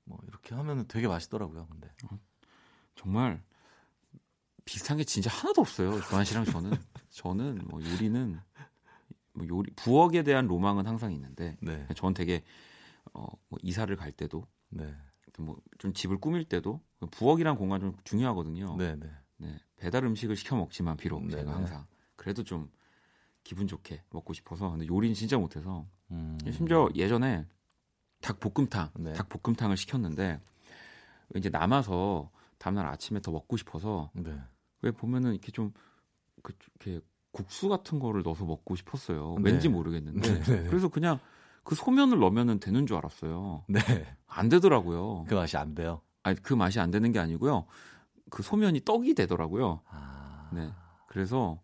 뭐 0.04 0.20
이렇게 0.28 0.54
하면은 0.54 0.88
되게 0.88 1.08
맛있더라고요. 1.08 1.66
근데 1.72 1.92
어, 2.12 2.20
정말 2.96 3.44
비슷한 4.64 4.98
게 4.98 5.04
진짜 5.04 5.32
하나도 5.32 5.62
없어요. 5.62 6.00
조한 6.02 6.24
씨랑 6.24 6.46
저는 6.46 6.78
저는 7.10 7.62
뭐 7.70 7.82
요리는 7.84 8.40
뭐 9.34 9.48
요리 9.48 9.72
부엌에 9.76 10.22
대한 10.24 10.46
로망은 10.46 10.86
항상 10.86 11.12
있는데 11.14 11.58
네. 11.62 11.88
저는 11.96 12.14
되게 12.14 12.44
어, 13.14 13.26
뭐 13.50 13.58
이사를 13.64 13.94
갈 13.96 14.12
때도 14.12 14.46
네. 14.70 14.94
뭐좀 15.40 15.94
집을 15.94 16.20
꾸밀 16.20 16.46
때도 16.46 16.82
부엌이란 17.10 17.56
공간 17.56 17.80
좀 17.80 17.96
중요하거든요. 18.04 18.76
네, 18.78 18.96
네. 18.96 19.10
네. 19.38 19.60
배달 19.78 20.06
음식을 20.06 20.36
시켜 20.36 20.56
먹지만 20.56 20.98
비록 20.98 21.24
네, 21.24 21.32
제가 21.32 21.44
네. 21.46 21.52
항상 21.52 21.86
그래도 22.16 22.44
좀 22.44 22.70
기분 23.44 23.68
좋게 23.68 24.04
먹고 24.12 24.34
싶어서 24.34 24.70
근데 24.70 24.86
요리는 24.88 25.16
진짜 25.16 25.38
못해서 25.38 25.88
음. 26.12 26.38
심지어 26.52 26.90
예전에 26.96 27.48
닭볶음탕 28.22 28.92
네. 29.00 29.14
닭볶음탕을 29.14 29.78
시켰는데 29.78 30.40
이제 31.36 31.50
남아서 31.50 32.30
다음날 32.60 32.86
아침에 32.86 33.20
더 33.22 33.32
먹고 33.32 33.58
싶어서 33.58 34.12
네. 34.14 34.40
왜 34.84 34.92
보면은 34.92 35.32
이렇게 35.32 35.52
좀 35.52 35.74
그, 36.44 36.54
이렇게 36.80 37.04
국수 37.32 37.70
같은 37.70 38.00
거를 38.00 38.22
넣어서 38.24 38.46
먹고 38.46 38.76
싶었어요. 38.76 39.38
네. 39.42 39.52
왠지 39.52 39.70
모르겠는데 39.70 40.20
네, 40.20 40.40
네, 40.40 40.62
네. 40.64 40.70
그래서 40.70 40.90
그냥 40.90 41.20
그 41.64 41.76
소면을 41.76 42.20
넣으면 42.20 42.60
되는 42.60 42.86
줄 42.86 42.98
알았어요. 42.98 43.64
네. 43.68 43.80
안 44.28 44.50
되더라고요. 44.50 45.26
그 45.28 45.34
맛이 45.34 45.58
안 45.58 45.74
돼요? 45.74 46.02
아니 46.24 46.42
그 46.42 46.54
맛이 46.54 46.80
안 46.80 46.92
되는 46.92 47.12
게 47.12 47.20
아니고요. 47.20 47.66
그 48.30 48.44
소면이 48.44 48.82
떡이 48.86 49.14
되더라고요. 49.16 49.82
아... 49.90 50.50
네. 50.54 50.72
그래서 51.08 51.62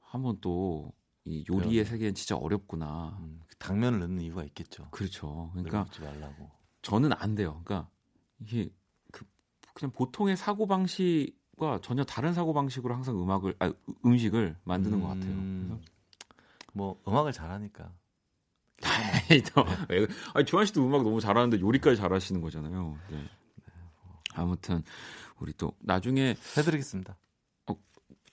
한번 0.00 0.38
또 0.40 0.92
이 1.26 1.44
요리의 1.50 1.84
네. 1.84 1.90
세계는 1.90 2.14
진짜 2.14 2.36
어렵구나. 2.36 3.18
음, 3.20 3.42
당면을 3.58 3.98
넣는 3.98 4.20
이유가 4.20 4.44
있겠죠. 4.44 4.88
그렇죠. 4.92 5.50
그러니까. 5.52 5.86
저는 6.82 7.12
안 7.14 7.34
돼요. 7.34 7.60
그러니까 7.64 7.90
이게 8.38 8.70
그 9.10 9.24
그냥 9.74 9.90
보통의 9.90 10.36
사고 10.36 10.68
방식과 10.68 11.80
전혀 11.82 12.04
다른 12.04 12.32
사고 12.32 12.54
방식으로 12.54 12.94
항상 12.94 13.20
음악을 13.20 13.56
아, 13.58 13.72
음식을 14.04 14.56
만드는 14.62 14.98
음... 14.98 15.02
것 15.02 15.08
같아요. 15.08 15.30
음. 15.32 15.66
그래서 15.68 15.92
뭐 16.72 17.00
음악을 17.08 17.32
잘하니까 17.32 17.92
또, 19.54 19.64
네. 19.88 20.06
아니, 20.34 20.44
조한 20.44 20.66
씨도 20.66 20.86
음악 20.86 21.02
너무 21.02 21.18
잘하는데 21.20 21.58
요리까지 21.60 21.96
잘하시는 21.96 22.40
거잖아요. 22.40 22.96
네. 23.10 23.24
아무튼 24.36 24.82
우리 25.38 25.52
또 25.54 25.72
나중에 25.80 26.36
해드리겠습니다. 26.56 27.16
어, 27.66 27.74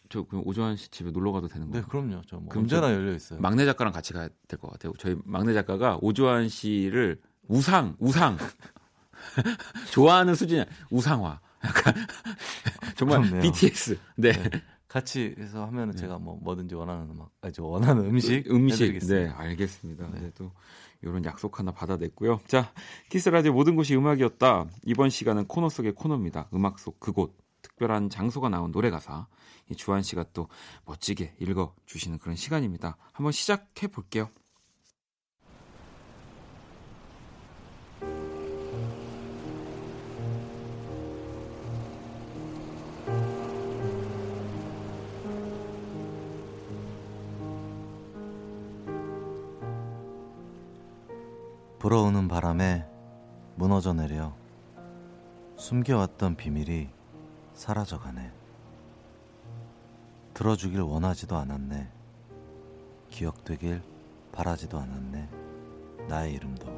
저 0.10 0.24
그럼 0.24 0.44
오조환 0.46 0.76
씨 0.76 0.90
집에 0.90 1.12
놀러 1.12 1.32
가도 1.32 1.48
되는 1.48 1.70
거예요? 1.70 1.84
네, 1.84 1.90
그럼요. 1.90 2.22
저뭐 2.28 2.48
언제나 2.56 2.94
열려 2.94 3.14
있어요. 3.14 3.40
막내 3.40 3.66
작가랑 3.66 3.92
같이 3.94 4.14
가야 4.14 4.30
될 4.48 4.60
것 4.60 4.72
같아요. 4.72 4.94
저희 5.00 5.16
막내 5.26 5.54
작가가 5.54 5.98
오조환 6.02 6.50
씨를 6.50 7.20
우상, 7.48 7.96
우상 8.00 8.38
좋아하는 9.92 10.36
수준이 10.36 10.66
우상화. 10.90 11.40
약간 11.66 11.94
정말 12.98 13.22
그렇네요. 13.22 13.42
BTS. 13.42 13.98
네. 14.18 14.32
네. 14.34 14.50
같이 14.88 15.34
해서 15.40 15.66
하면 15.68 15.90
은 15.90 15.92
네. 15.96 15.98
제가 16.02 16.20
뭐 16.20 16.38
뭐든지 16.42 16.76
원하는 16.76 17.10
음악, 17.10 17.32
아저 17.42 17.64
원하는 17.64 18.06
음식, 18.06 18.46
음식, 18.52 19.00
네, 19.08 19.28
알겠습니다. 19.28 20.08
네. 20.14 20.20
네, 20.22 20.32
또 20.36 20.52
이런 21.04 21.24
약속 21.26 21.60
하나 21.60 21.72
받아냈고요. 21.72 22.40
자, 22.48 22.72
키스 23.10 23.30
라디오 23.30 23.54
모든 23.54 23.76
곳이 23.76 23.96
음악이었다. 23.96 24.66
이번 24.86 25.10
시간은 25.10 25.48
코너 25.48 25.70
속의 25.70 25.94
코너입니다. 25.94 26.48
음악 26.54 26.80
속 26.80 27.00
그곳, 27.00 27.38
특별한 27.62 28.10
장소가 28.10 28.50
나온 28.50 28.72
노래 28.72 28.90
가사. 28.90 29.28
이 29.70 29.76
주한 29.76 30.02
씨가 30.02 30.26
또 30.34 30.48
멋지게 30.86 31.36
읽어 31.40 31.76
주시는 31.86 32.18
그런 32.20 32.36
시간입니다. 32.36 32.98
한번 33.12 33.32
시작해 33.32 33.88
볼게요. 33.88 34.30
불어오는 51.84 52.30
바람에 52.30 52.88
무너져 53.58 53.92
내려 53.92 54.34
숨겨왔던 55.58 56.38
비밀이 56.38 56.88
사라져가네. 57.56 58.32
들어주길 60.34 60.80
원하지도 60.80 61.36
않았네. 61.36 61.92
기억되길 63.10 63.82
바라지도 64.32 64.80
않았네. 64.80 65.30
나의 66.08 66.36
이름도. 66.36 66.72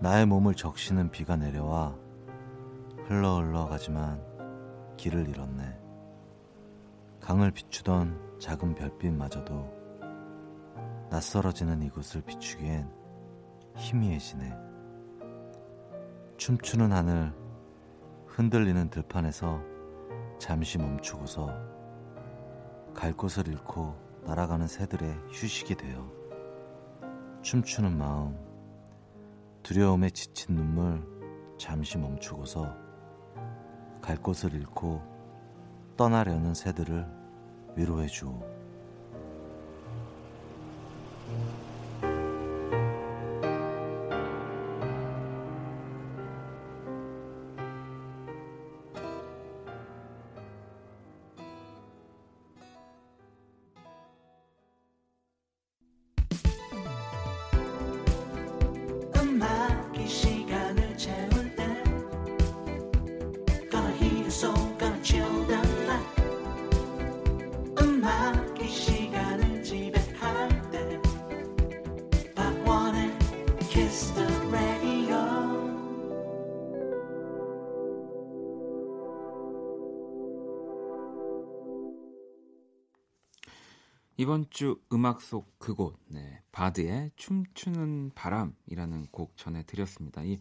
나의 0.00 0.26
몸을 0.26 0.54
적시는 0.54 1.10
비가 1.10 1.34
내려와 1.36 1.96
흘러 3.06 3.36
흘러 3.38 3.64
가지만 3.64 4.22
길을 4.98 5.30
잃었네. 5.30 5.80
강을 7.22 7.52
비추던 7.52 8.38
작은 8.38 8.74
별빛마저도 8.74 9.72
낯설어지는 11.08 11.82
이곳을 11.84 12.20
비추기엔 12.20 13.03
희미해지네. 13.76 14.56
춤추는 16.36 16.92
하늘, 16.92 17.32
흔들리는 18.26 18.90
들판에서 18.90 19.60
잠시 20.38 20.78
멈추고서 20.78 21.50
갈 22.94 23.12
곳을 23.12 23.48
잃고 23.48 23.94
날아가는 24.24 24.66
새들의 24.66 25.12
휴식이 25.30 25.74
되어 25.74 26.10
춤추는 27.42 27.96
마음, 27.98 28.38
두려움에 29.62 30.10
지친 30.10 30.54
눈물 30.54 31.02
잠시 31.58 31.98
멈추고서 31.98 32.74
갈 34.00 34.16
곳을 34.16 34.54
잃고 34.54 35.02
떠나려는 35.96 36.54
새들을 36.54 37.06
위로해 37.76 38.06
주오. 38.06 38.42
이번 84.16 84.48
주 84.50 84.80
음악 84.92 85.20
속 85.20 85.58
그곳, 85.58 85.98
네, 86.06 86.40
바드의 86.52 87.10
춤추는 87.16 88.12
바람이라는 88.14 89.08
곡 89.10 89.36
전해드렸습니다. 89.36 90.22
이 90.22 90.38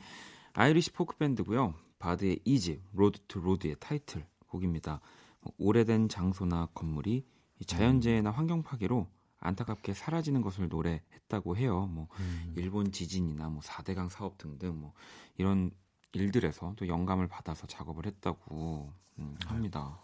아이리시 0.54 0.92
포크 0.92 1.18
밴드고요. 1.18 1.74
바드의 1.98 2.40
이집 2.46 2.82
Road 2.94 3.20
to 3.28 3.40
Road의 3.40 3.78
타이틀 3.80 4.26
곡입니다. 4.48 5.02
뭐 5.42 5.54
오래된 5.58 6.10
장소나 6.10 6.68
건물이 6.74 7.26
자연재해나 7.66 8.30
환경 8.30 8.62
파괴로 8.62 9.08
안타깝게 9.40 9.94
사라지는 9.94 10.42
것을 10.42 10.70
노래했다고 10.70 11.58
해요. 11.58 11.88
뭐 11.88 12.08
음. 12.20 12.54
일본 12.56 12.92
지진이나 12.92 13.50
뭐 13.50 13.62
4대강 13.62 14.10
사업 14.10 14.38
등등 14.38 14.80
뭐 14.80 14.94
이런 15.38 15.72
일들에서 16.14 16.74
또 16.76 16.88
영감을 16.88 17.28
받아서 17.28 17.66
작업을 17.68 18.06
했다고 18.06 18.94
음, 19.20 19.38
합니다. 19.46 20.00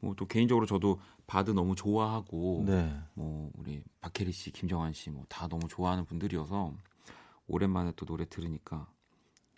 뭐 0.00 0.14
또 0.14 0.26
개인적으로 0.26 0.66
저도 0.66 1.00
바드 1.26 1.50
너무 1.50 1.74
좋아하고 1.74 2.64
네. 2.66 3.00
뭐 3.14 3.50
우리 3.54 3.82
박혜리 4.00 4.32
씨, 4.32 4.50
김정환 4.50 4.92
씨 4.92 5.10
뭐 5.10 5.24
다 5.28 5.48
너무 5.48 5.68
좋아하는 5.68 6.04
분들이어서 6.04 6.72
오랜만에 7.46 7.92
또 7.96 8.06
노래 8.06 8.24
들으니까 8.24 8.88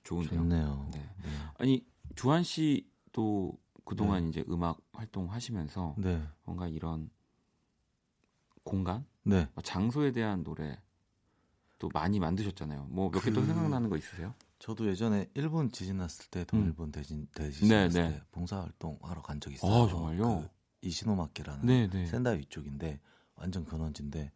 좋은데요. 0.04 0.40
좋네요. 0.40 0.88
네. 0.92 0.98
네. 0.98 1.28
아니 1.58 1.84
주한 2.16 2.42
씨도 2.42 3.58
그동안 3.84 4.24
네. 4.24 4.28
이제 4.30 4.44
음악 4.48 4.78
활동하시면서 4.92 5.94
네. 5.98 6.22
뭔가 6.44 6.68
이런 6.68 7.10
공간, 8.62 9.04
네. 9.24 9.48
뭐 9.54 9.62
장소에 9.62 10.12
대한 10.12 10.44
노래 10.44 10.78
또 11.78 11.88
많이 11.92 12.18
만드셨잖아요. 12.20 12.86
뭐 12.90 13.10
몇 13.10 13.20
개또 13.20 13.40
그... 13.40 13.46
생각나는 13.46 13.88
거 13.90 13.96
있으세요? 13.96 14.34
저도 14.60 14.86
예전에 14.88 15.28
일본 15.34 15.72
지진 15.72 15.96
났을 15.96 16.28
때 16.30 16.44
동일본 16.44 16.88
음. 16.88 16.92
대진 16.92 17.26
대지진 17.34 17.68
네, 17.68 17.84
났을 17.84 18.02
네. 18.02 18.08
때 18.10 18.22
봉사활동 18.30 18.98
하러 19.02 19.22
간 19.22 19.40
적이 19.40 19.56
있어요. 19.56 19.84
아, 19.84 19.88
정말요? 19.88 20.42
그 20.42 20.48
이시노마키라는 20.82 21.66
네, 21.66 21.88
네. 21.88 22.06
센다이 22.06 22.38
위쪽인데 22.38 23.00
완전 23.36 23.64
근원지인데 23.64 24.30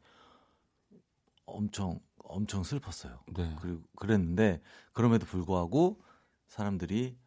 엄청 1.45 2.01
엄청 2.17 2.65
슬펐어요. 2.65 3.21
네. 3.37 3.55
그리고 3.61 3.83
그랬는데 3.97 4.63
그럼에도 4.95 5.27
불구하고 5.27 6.01
사람들이 6.47 7.19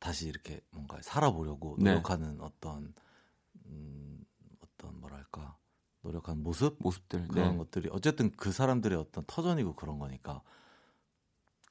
다시 0.00 0.28
이렇게 0.28 0.60
뭔가 0.70 0.98
살아보려고 1.02 1.76
네. 1.78 1.90
노력하는 1.90 2.40
어떤 2.40 2.92
음, 3.66 4.24
어떤 4.60 5.00
뭐랄까 5.00 5.56
노력한 6.02 6.42
모습 6.42 6.78
모습들 6.80 7.28
그런 7.28 7.52
네. 7.52 7.58
것들이 7.58 7.88
어쨌든 7.92 8.32
그 8.32 8.50
사람들의 8.50 8.98
어떤 8.98 9.22
터전이고 9.24 9.76
그런 9.76 10.00
거니까 10.00 10.42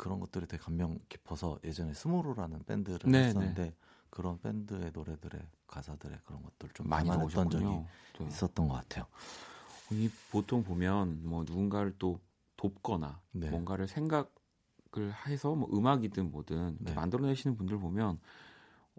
그런 0.04 0.20
것들이 0.20 0.48
되게 0.48 0.62
감명 0.62 1.00
깊어서 1.08 1.58
예전에 1.64 1.94
스몰오라는 1.94 2.64
밴드를 2.66 3.10
네, 3.10 3.20
했었는데 3.20 3.64
네. 3.64 3.74
그런 4.10 4.38
밴드의 4.42 4.92
노래들의 4.94 5.42
가사들의 5.66 6.20
그런 6.26 6.44
것들 6.44 6.72
좀 6.74 6.90
많이 6.90 7.08
담았던 7.10 7.50
적이 7.50 7.86
또. 8.12 8.26
있었던 8.26 8.68
것 8.68 8.74
같아요. 8.74 9.06
이 9.92 10.10
보통 10.30 10.62
보면 10.62 11.22
뭐 11.26 11.46
누군가를 11.46 11.96
또 12.00 12.20
돕거나 12.58 13.22
네. 13.32 13.50
뭔가를 13.50 13.88
생각을 13.88 14.28
해서 15.26 15.56
뭐 15.56 15.70
음악이든 15.74 16.32
뭐든 16.32 16.80
네. 16.82 16.94
만들어내시는 16.94 17.56
분들 17.56 17.80
보면 17.80 18.20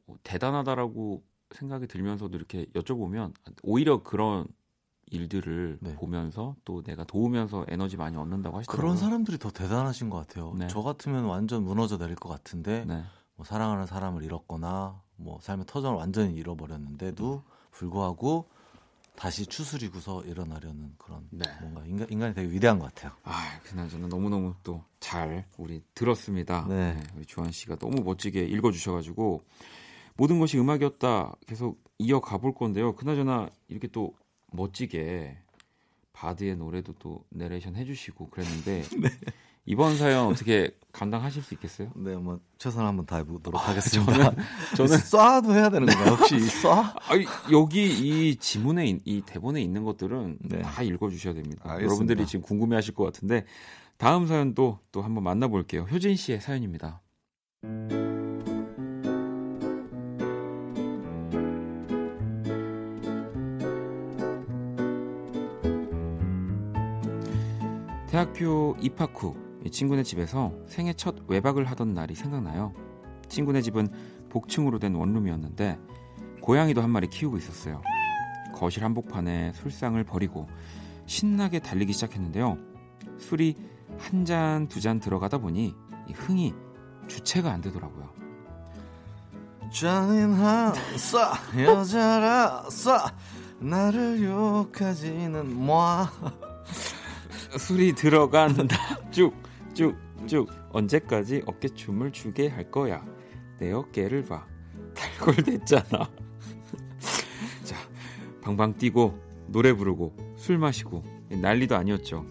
어, 0.06 0.14
대단하다라고 0.22 1.22
생각이 1.50 1.86
들면서도 1.86 2.34
이렇게 2.34 2.64
여쭤보면 2.72 3.34
오히려 3.62 4.02
그런 4.02 4.46
일들을 5.14 5.78
네. 5.80 5.94
보면서 5.94 6.54
또 6.64 6.82
내가 6.82 7.04
도우면서 7.04 7.66
에너지 7.68 7.96
많이 7.96 8.16
얻는다고 8.16 8.58
하시더라고요. 8.58 8.80
그런 8.82 8.96
사람들이 8.96 9.38
더 9.38 9.50
대단하신 9.50 10.10
것 10.10 10.18
같아요. 10.18 10.54
네. 10.58 10.66
저 10.68 10.82
같으면 10.82 11.24
완전 11.24 11.64
무너져 11.64 11.98
내릴 11.98 12.16
것 12.16 12.28
같은데 12.28 12.84
네. 12.86 13.02
뭐 13.36 13.44
사랑하는 13.44 13.86
사람을 13.86 14.22
잃었거나 14.22 15.00
뭐 15.16 15.38
삶의 15.40 15.66
터전을 15.66 15.96
완전히 15.96 16.34
잃어버렸는데도 16.34 17.42
불구하고 17.70 18.48
다시 19.16 19.46
추스리고서 19.46 20.24
일어나려는 20.24 20.94
그런 20.98 21.26
네. 21.30 21.44
뭔가 21.60 21.84
인간, 21.86 22.06
인간이 22.10 22.34
되게 22.34 22.52
위대한 22.52 22.78
것 22.80 22.92
같아요. 22.92 23.12
아, 23.22 23.60
그나저나 23.62 24.08
너무너무 24.08 24.54
또 24.62 24.82
잘 25.04 25.44
우리 25.58 25.82
들었습니다. 25.94 26.64
네. 26.66 26.94
네. 26.94 27.02
우리 27.14 27.26
주한 27.26 27.52
씨가 27.52 27.76
너무 27.76 28.02
멋지게 28.02 28.42
읽어주셔가지고 28.42 29.42
모든 30.16 30.40
것이 30.40 30.58
음악이었다 30.58 31.34
계속 31.46 31.78
이어가 31.98 32.38
볼 32.38 32.54
건데요. 32.54 32.94
그나저나 32.94 33.50
이렇게 33.68 33.86
또 33.88 34.14
멋지게 34.54 35.38
바드의 36.12 36.56
노래도 36.56 36.94
또 36.98 37.24
내레이션 37.30 37.76
해주시고 37.76 38.30
그랬는데 38.30 38.82
네. 39.00 39.08
이번 39.66 39.96
사연 39.96 40.26
어떻게 40.26 40.70
감당하실 40.92 41.42
수 41.42 41.54
있겠어요? 41.54 41.90
네, 41.96 42.14
뭐 42.16 42.38
최선 42.58 42.86
한번 42.86 43.06
다해보도록 43.06 43.60
아, 43.60 43.70
하겠습니다. 43.70 44.12
저는, 44.12 44.36
저는 44.76 44.96
쏴도 45.00 45.52
해야 45.54 45.70
되는 45.70 45.86
건가요? 45.86 46.14
혹시 46.14 46.36
쏴? 46.36 46.94
아니, 47.08 47.24
여기 47.50 47.86
이 47.86 48.36
지문에 48.36 49.00
이 49.04 49.22
대본에 49.22 49.62
있는 49.62 49.82
것들은 49.84 50.38
네. 50.42 50.60
다 50.60 50.82
읽어주셔야 50.82 51.32
됩니다. 51.34 51.62
알겠습니다. 51.64 51.84
여러분들이 51.84 52.26
지금 52.26 52.42
궁금해하실 52.42 52.94
것 52.94 53.04
같은데 53.04 53.46
다음 53.96 54.26
사연도 54.26 54.80
또 54.92 55.02
한번 55.02 55.24
만나볼게요. 55.24 55.82
효진 55.84 56.14
씨의 56.14 56.40
사연입니다. 56.40 57.00
대학교 68.14 68.76
입학 68.80 69.12
후 69.20 69.34
친구네 69.68 70.04
집에서 70.04 70.52
생애 70.68 70.92
첫 70.92 71.16
외박을 71.26 71.64
하던 71.64 71.94
날이 71.94 72.14
생각나요. 72.14 72.72
친구네 73.28 73.60
집은 73.60 73.88
복층으로 74.30 74.78
된 74.78 74.94
원룸이었는데 74.94 75.80
고양이도 76.40 76.80
한 76.80 76.90
마리 76.90 77.08
키우고 77.08 77.36
있었어요. 77.38 77.82
거실 78.54 78.84
한복판에 78.84 79.54
술상을 79.54 80.04
버리고 80.04 80.46
신나게 81.06 81.58
달리기 81.58 81.92
시작했는데요. 81.92 82.56
술이 83.18 83.56
한 83.98 84.24
잔, 84.24 84.68
두 84.68 84.78
잔 84.78 85.00
들어가다 85.00 85.38
보니 85.38 85.74
흥이 86.12 86.54
주체가 87.08 87.50
안 87.50 87.60
되더라고요. 87.62 88.10
잔인한싸 89.72 91.32
여자라싸 91.58 93.12
나를 93.58 94.22
욕하지는 94.22 95.52
뭐 95.52 96.06
술이 97.58 97.94
들어간다. 97.94 98.76
쭉쭉 99.10 99.96
쭉. 100.26 100.48
언제까지 100.70 101.42
어깨춤을 101.46 102.10
추게 102.10 102.48
할 102.48 102.70
거야? 102.70 103.04
내 103.60 103.70
어깨를 103.70 104.24
봐. 104.24 104.44
달골됐잖아. 104.94 105.84
자 107.62 107.76
방방 108.42 108.76
뛰고 108.76 109.16
노래 109.48 109.72
부르고 109.72 110.16
술 110.36 110.58
마시고. 110.58 111.02
난리도 111.30 111.76
아니었죠. 111.76 112.24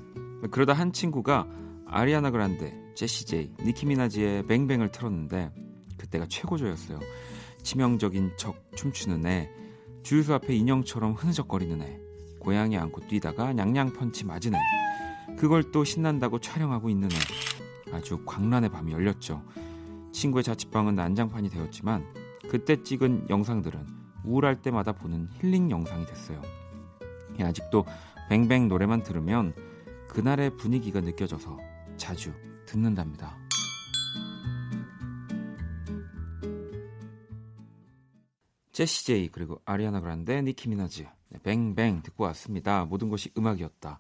그러다 0.52 0.74
한 0.74 0.94
친구가 0.94 1.48
아리아나 1.88 2.32
그란데 2.32 2.74
제시 2.96 3.26
제이 3.26 3.52
니키미나지의 3.64 4.46
뱅뱅을 4.48 4.92
틀었는데 4.92 5.52
그때가 5.98 6.26
최고조였어요. 6.30 7.00
치명적인 7.64 8.34
척 8.38 8.56
춤추는 8.76 9.26
애 9.26 9.50
주유소 10.04 10.34
앞에 10.34 10.54
인형처럼 10.54 11.14
흐느적거리는 11.14 11.82
애 11.82 12.00
고양이 12.40 12.78
안고 12.78 13.08
뛰다가 13.08 13.54
냥냥 13.54 13.94
펀치 13.94 14.26
맞은 14.26 14.54
애 14.54 14.58
그걸 15.38 15.72
또 15.72 15.84
신난다고 15.84 16.40
촬영하고 16.40 16.90
있는 16.90 17.10
애 17.12 17.94
아주 17.94 18.24
광란의 18.26 18.70
밤이 18.70 18.92
열렸죠. 18.92 19.44
친구의 20.12 20.44
자취방은 20.44 20.96
난장판이 20.96 21.50
되었지만 21.50 22.06
그때 22.50 22.82
찍은 22.82 23.30
영상들은 23.30 23.86
우울할 24.24 24.62
때마다 24.62 24.94
보는 24.94 25.30
힐링 25.34 25.70
영상이 25.72 26.06
됐어요. 26.06 26.42
예, 27.40 27.44
아직도 27.44 27.86
뱅뱅 28.30 28.68
노래만 28.68 29.04
들으면 29.04 29.54
그날의 30.08 30.58
분위기가 30.58 31.02
느껴져서 31.02 31.58
자주 31.98 32.32
듣는답니다. 32.66 33.38
제시 38.72 39.06
제이 39.06 39.28
그리고 39.30 39.62
아리아나 39.66 40.00
그란데 40.00 40.42
니키 40.42 40.70
미나즈. 40.70 41.06
네, 41.30 41.40
뱅뱅 41.44 42.02
듣고 42.02 42.24
왔습니다. 42.26 42.86
모든 42.86 43.10
것이 43.10 43.32
음악이었다. 43.38 44.00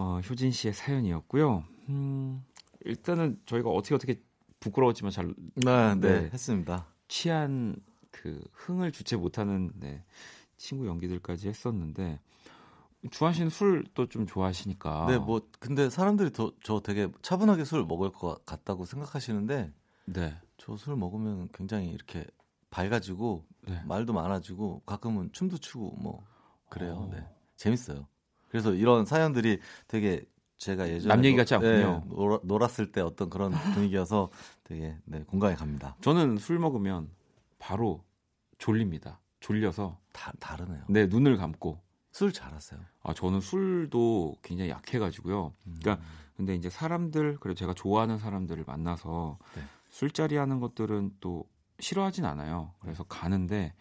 어, 0.00 0.20
효진 0.20 0.52
씨의 0.52 0.74
사연이었고요. 0.74 1.64
음, 1.88 2.44
일단은 2.84 3.40
저희가 3.46 3.68
어떻게 3.68 3.96
어떻게 3.96 4.22
부끄러웠지만 4.60 5.10
잘 5.10 5.34
네, 5.56 5.94
네, 5.96 6.20
네 6.20 6.30
했습니다. 6.32 6.86
취한 7.08 7.74
그 8.12 8.40
흥을 8.52 8.92
주체 8.92 9.16
못하는 9.16 9.72
네, 9.74 10.04
친구 10.56 10.86
연기들까지 10.86 11.48
했었는데 11.48 12.20
주한 13.10 13.32
씨는 13.34 13.50
술 13.50 13.84
또 13.94 14.06
좀 14.06 14.24
좋아하시니까. 14.26 15.06
네, 15.08 15.18
뭐 15.18 15.40
근데 15.58 15.90
사람들이 15.90 16.32
더, 16.32 16.52
저 16.62 16.78
되게 16.80 17.08
차분하게 17.22 17.64
술 17.64 17.84
먹을 17.84 18.10
것 18.12 18.44
같다고 18.46 18.84
생각하시는데, 18.84 19.72
네, 20.06 20.36
저 20.58 20.76
술 20.76 20.94
먹으면 20.96 21.48
굉장히 21.52 21.88
이렇게 21.90 22.24
밝아지고 22.70 23.44
네. 23.66 23.82
말도 23.84 24.12
많아지고 24.12 24.82
가끔은 24.86 25.30
춤도 25.32 25.58
추고 25.58 25.96
뭐 26.00 26.24
그래요. 26.68 27.08
오. 27.08 27.10
네. 27.12 27.24
재밌어요. 27.56 28.06
그래서 28.48 28.72
이런 28.72 29.04
사연들이 29.04 29.60
되게 29.86 30.24
제가 30.56 30.88
예전에 30.88 31.14
남 31.14 31.24
얘기 31.24 31.36
같지 31.36 31.54
않군요. 31.54 32.04
네, 32.08 32.14
놀, 32.14 32.40
놀았을 32.42 32.90
때 32.92 33.00
어떤 33.00 33.30
그런 33.30 33.52
분위기여서 33.74 34.30
되게 34.64 34.96
네, 35.04 35.22
공감이 35.22 35.54
갑니다. 35.54 35.96
저는 36.00 36.38
술 36.38 36.58
먹으면 36.58 37.08
바로 37.58 38.04
졸립니다. 38.58 39.20
졸려서 39.40 39.98
다 40.12 40.32
다르네요. 40.40 40.82
네, 40.88 41.06
눈을 41.06 41.36
감고 41.36 41.80
술 42.10 42.32
잘하세요? 42.32 42.80
아, 43.02 43.14
저는 43.14 43.40
술도 43.40 44.38
굉장히 44.42 44.70
약해 44.70 44.98
가지고요. 44.98 45.52
음. 45.66 45.76
그러니까 45.80 46.04
근데 46.36 46.54
이제 46.54 46.68
사람들 46.68 47.38
그리고 47.40 47.54
제가 47.54 47.74
좋아하는 47.74 48.18
사람들을 48.18 48.64
만나서 48.66 49.38
네. 49.54 49.62
술자리 49.90 50.36
하는 50.36 50.58
것들은 50.60 51.12
또 51.20 51.48
싫어하진 51.78 52.24
않아요. 52.24 52.74
그래서 52.80 53.04
가는데 53.04 53.74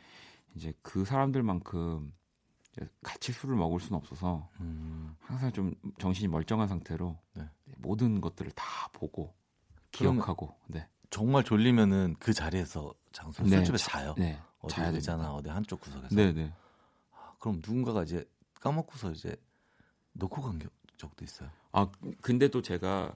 이제 0.55 0.73
그 0.81 1.05
사람들만큼 1.05 2.13
같이 3.01 3.31
술을 3.31 3.55
먹을 3.55 3.79
수는 3.79 3.97
없어서 3.97 4.49
음. 4.59 5.15
항상 5.19 5.51
좀 5.51 5.73
정신이 5.99 6.27
멀쩡한 6.27 6.67
상태로 6.67 7.17
네. 7.33 7.49
모든 7.77 8.21
것들을 8.21 8.51
다 8.51 8.89
보고 8.93 9.33
기억하고 9.91 10.55
네. 10.67 10.87
정말 11.09 11.43
졸리면은 11.43 12.15
그 12.19 12.33
자리에서 12.33 12.93
장소 13.11 13.43
네. 13.43 13.49
술집에 13.49 13.77
자요. 13.77 14.13
네. 14.17 14.39
어디 14.59 14.75
자야 14.75 14.91
되잖아. 14.91 15.33
어디 15.33 15.49
한쪽 15.49 15.81
구석에서. 15.81 16.15
네, 16.15 16.33
네. 16.33 16.53
아, 17.11 17.33
그럼 17.39 17.61
누군가가 17.65 18.03
이제 18.03 18.25
까먹고서 18.55 19.11
이제 19.11 19.35
놓고 20.13 20.41
간 20.41 20.59
적도 20.97 21.23
있어요. 21.23 21.49
아 21.71 21.87
근데 22.21 22.47
또 22.47 22.61
제가 22.61 23.15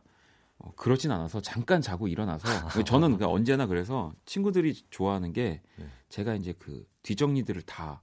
어, 0.59 0.71
그러진 0.75 1.11
않아서 1.11 1.41
잠깐 1.41 1.81
자고 1.81 2.07
일어나서 2.07 2.45
저는 2.85 3.17
그러니까 3.17 3.29
언제나 3.29 3.65
그래서 3.65 4.13
친구들이 4.25 4.73
좋아하는 4.89 5.33
게 5.33 5.61
네. 5.77 5.87
제가 6.09 6.35
이제 6.35 6.53
그 6.53 6.87
뒷정리들을 7.01 7.63
다 7.63 8.01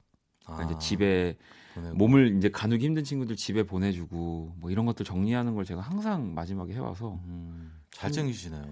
그러니까 0.49 0.69
아, 0.69 0.71
이제 0.71 0.79
집에 0.79 1.37
보내고. 1.75 1.97
몸을 1.97 2.37
이제 2.37 2.49
가누기 2.49 2.87
힘든 2.87 3.05
친구들 3.05 3.37
집에 3.37 3.63
보내주고 3.63 4.55
뭐 4.59 4.71
이런 4.71 4.87
것들 4.87 5.05
정리하는 5.05 5.55
걸 5.55 5.65
제가 5.65 5.81
항상 5.81 6.35
마지막에 6.35 6.75
해와서 6.75 7.21
음, 7.25 7.73
잘 7.91 8.11
챙기시네요. 8.11 8.65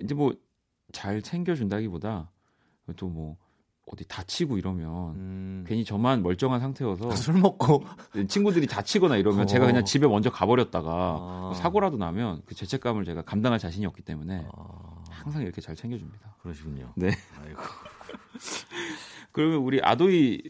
이제 0.00 0.14
뭐 0.14 0.32
잘 0.94 1.20
챙겨준다기보다 1.20 2.30
또 2.96 3.08
뭐 3.08 3.36
어디 3.86 4.02
다치고 4.08 4.56
이러면 4.56 5.14
음. 5.16 5.64
괜히 5.66 5.84
저만 5.84 6.22
멀쩡한 6.22 6.58
상태여서 6.58 7.10
아, 7.12 7.16
술 7.16 7.34
먹고 7.34 7.84
친구들이 8.28 8.66
다치거나 8.66 9.18
이러면 9.18 9.42
어. 9.42 9.46
제가 9.46 9.66
그냥 9.66 9.84
집에 9.84 10.06
먼저 10.06 10.30
가버렸다가 10.30 10.90
아. 10.90 11.40
뭐 11.42 11.54
사고라도 11.54 11.98
나면 11.98 12.40
그 12.46 12.54
죄책감을 12.54 13.04
제가 13.04 13.22
감당할 13.22 13.58
자신이 13.58 13.84
없기 13.84 14.00
때문에 14.02 14.46
아. 14.56 15.02
항상 15.10 15.42
이렇게 15.42 15.60
잘 15.60 15.76
챙겨줍니다. 15.76 16.36
그러시군요. 16.40 16.92
네. 16.96 17.10
아이고. 17.42 17.60
그러면 19.32 19.58
우리 19.58 19.80
아도이 19.82 20.40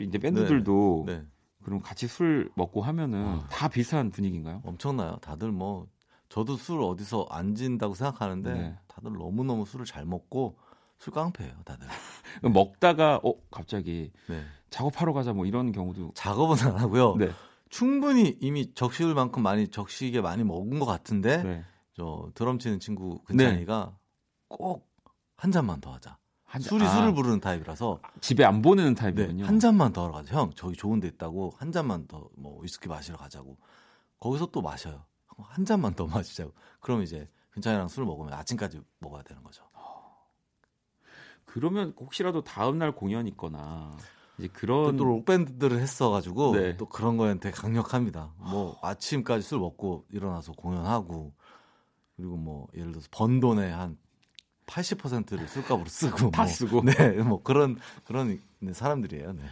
이제 0.00 0.18
밴드들도 0.18 1.04
네. 1.06 1.18
네. 1.18 1.26
그럼 1.62 1.80
같이 1.80 2.06
술 2.06 2.50
먹고 2.56 2.82
하면은 2.82 3.24
아. 3.24 3.48
다 3.50 3.68
비슷한 3.68 4.10
분위기인가요? 4.10 4.62
엄청나요. 4.64 5.16
다들 5.22 5.50
뭐 5.50 5.86
저도 6.28 6.56
술 6.56 6.82
어디서 6.82 7.26
안 7.30 7.54
진다고 7.54 7.94
생각하는데 7.94 8.52
네. 8.52 8.78
다들 8.88 9.12
너무 9.12 9.44
너무 9.44 9.64
술을 9.64 9.86
잘 9.86 10.04
먹고 10.04 10.58
술 10.98 11.12
깡패예요, 11.12 11.54
다들. 11.64 11.86
먹다가 12.52 13.20
어 13.22 13.34
갑자기 13.50 14.12
네. 14.28 14.42
작업하러 14.70 15.12
가자 15.12 15.32
뭐 15.32 15.46
이런 15.46 15.72
경우도 15.72 16.12
작업은 16.14 16.58
안 16.66 16.76
하고요. 16.78 17.16
네. 17.16 17.30
충분히 17.70 18.36
이미 18.40 18.72
적식을 18.74 19.14
만큼 19.14 19.42
많이 19.42 19.68
적식에 19.68 20.20
많이 20.20 20.44
먹은 20.44 20.78
것 20.78 20.86
같은데 20.86 21.42
네. 21.42 21.64
저 21.94 22.30
드럼 22.34 22.58
치는 22.58 22.80
친구 22.80 23.22
근찬이가 23.24 23.92
네. 23.92 23.96
꼭한 24.48 25.52
잔만 25.52 25.80
더 25.80 25.92
하자. 25.92 26.18
한, 26.54 26.62
술이 26.62 26.84
아, 26.84 26.88
술을 26.88 27.14
부르는 27.14 27.40
타입이라서 27.40 28.00
집에 28.20 28.44
안 28.44 28.62
보내는 28.62 28.94
타입이군요. 28.94 29.42
네, 29.42 29.44
한 29.44 29.58
잔만 29.58 29.92
더 29.92 30.04
하러 30.04 30.12
가자. 30.12 30.36
형 30.36 30.52
저기 30.54 30.76
좋은 30.76 31.00
데 31.00 31.08
있다고 31.08 31.52
한 31.58 31.72
잔만 31.72 32.06
더 32.06 32.30
뭐 32.36 32.60
위스키 32.62 32.88
마시러 32.88 33.16
가자고. 33.16 33.58
거기서 34.20 34.46
또 34.46 34.62
마셔요. 34.62 35.02
한 35.36 35.64
잔만 35.64 35.94
더 35.94 36.06
마시자고. 36.06 36.52
그럼 36.78 37.02
이제 37.02 37.28
근찬이랑 37.50 37.88
술 37.88 38.04
먹으면 38.04 38.32
아침까지 38.34 38.80
먹어야 39.00 39.22
되는 39.22 39.42
거죠. 39.42 39.64
그러면 41.44 41.92
혹시라도 41.98 42.42
다음 42.44 42.78
날 42.78 42.92
공연 42.92 43.26
있거나 43.28 43.96
이제 44.38 44.48
그런 44.48 44.96
또 44.96 45.04
록밴드들을 45.04 45.78
했어가지고 45.80 46.56
네. 46.56 46.76
또 46.76 46.86
그런 46.86 47.16
거에는 47.16 47.40
되게 47.40 47.54
강력합니다. 47.54 48.32
뭐 48.38 48.76
아침까지 48.82 49.42
술 49.42 49.58
먹고 49.58 50.04
일어나서 50.10 50.52
공연하고 50.52 51.32
그리고 52.16 52.36
뭐 52.36 52.66
예를 52.74 52.92
들어서 52.92 53.08
번 53.10 53.40
돈의 53.40 53.72
한 53.72 53.96
80%를 54.66 55.46
술값으로 55.48 55.86
쓰고 55.88 56.30
다 56.30 56.42
뭐, 56.42 56.46
쓰고 56.46 56.82
네, 56.82 57.10
뭐 57.22 57.42
그런 57.42 57.78
그런 58.04 58.40
사람들이에요. 58.72 59.32
네. 59.32 59.42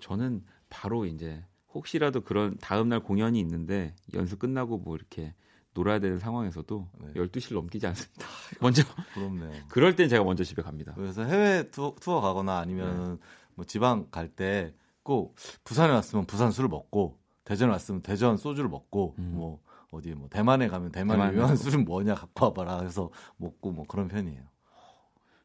저는 0.00 0.44
바로 0.70 1.04
이제 1.06 1.44
혹시라도 1.74 2.22
그런 2.22 2.56
다음 2.58 2.88
날 2.88 3.00
공연이 3.00 3.38
있는데 3.40 3.94
연습 4.14 4.38
끝나고 4.38 4.78
뭐 4.78 4.96
이렇게 4.96 5.34
놀아야 5.74 5.98
되는 5.98 6.18
상황에서도 6.18 6.88
네. 7.00 7.12
12시를 7.14 7.54
넘기지 7.54 7.86
않습니다. 7.86 8.26
먼저 8.60 8.82
부럽네요. 9.12 9.52
그럴 9.68 9.94
땐 9.94 10.08
제가 10.08 10.24
먼저 10.24 10.42
집에 10.42 10.62
갑니다. 10.62 10.92
그래서 10.94 11.22
해외 11.24 11.70
투어, 11.70 11.94
투어 12.00 12.20
가거나 12.20 12.58
아니면 12.58 13.18
네. 13.20 13.26
뭐 13.54 13.64
지방 13.64 14.08
갈 14.10 14.28
때 14.34 14.72
꼭 15.06 15.36
부산에 15.62 15.92
왔으면 15.92 16.26
부산 16.26 16.50
술을 16.50 16.68
먹고 16.68 17.16
대전에 17.44 17.70
왔으면 17.70 18.02
대전 18.02 18.36
소주를 18.36 18.68
먹고 18.68 19.14
음. 19.20 19.34
뭐 19.36 19.60
어디 19.96 20.14
뭐 20.14 20.28
대만에 20.28 20.68
가면 20.68 20.92
대만의 20.92 21.16
대만 21.16 21.34
유명한 21.34 21.56
술은 21.56 21.84
뭐냐 21.84 22.14
갖고 22.14 22.46
와봐라 22.46 22.82
해서 22.82 23.10
먹고 23.36 23.72
뭐 23.72 23.86
그런 23.86 24.08
편이에요. 24.08 24.42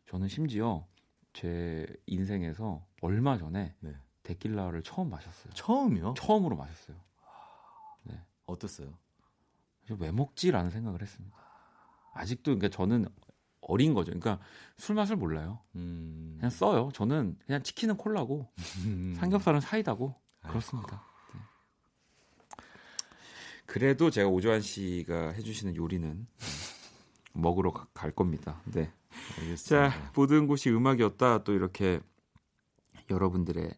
저는 0.07 0.27
심지어 0.27 0.85
제 1.33 1.87
인생에서 2.05 2.85
얼마 3.01 3.37
전에 3.37 3.73
네. 3.79 3.95
데킬라를 4.23 4.83
처음 4.83 5.09
마셨어요. 5.09 5.53
처음이요? 5.53 6.13
처음으로 6.17 6.55
마셨어요. 6.57 6.97
네. 8.03 8.21
어땠어요? 8.45 8.93
왜 9.99 10.11
먹지라는 10.11 10.69
생각을 10.69 11.01
했습니다. 11.01 11.35
아직도 12.13 12.57
그러니까 12.57 12.69
저는 12.69 13.07
어린 13.61 13.93
거죠. 13.93 14.11
그러니까 14.11 14.43
술 14.77 14.95
맛을 14.95 15.15
몰라요. 15.15 15.59
음. 15.75 16.35
그냥 16.37 16.49
써요. 16.49 16.89
저는 16.93 17.37
그냥 17.45 17.63
치킨은 17.63 17.95
콜라고 17.95 18.51
음. 18.85 19.15
삼겹살은 19.17 19.61
사이다고 19.61 20.15
그렇습니다. 20.41 21.03
네. 23.71 23.79
그래도 23.79 24.09
제가 24.11 24.27
오조환 24.27 24.59
씨가 24.59 25.31
해주시는 25.31 25.77
요리는 25.77 26.27
먹으러 27.33 27.71
가, 27.71 27.87
갈 27.93 28.11
겁니다. 28.11 28.61
네. 28.65 28.91
알겠습니다. 29.39 29.89
자, 29.89 30.11
모든 30.13 30.45
곳이 30.45 30.69
음악이었다. 30.69 31.45
또 31.45 31.53
이렇게 31.53 32.01
여러분들의 33.09 33.73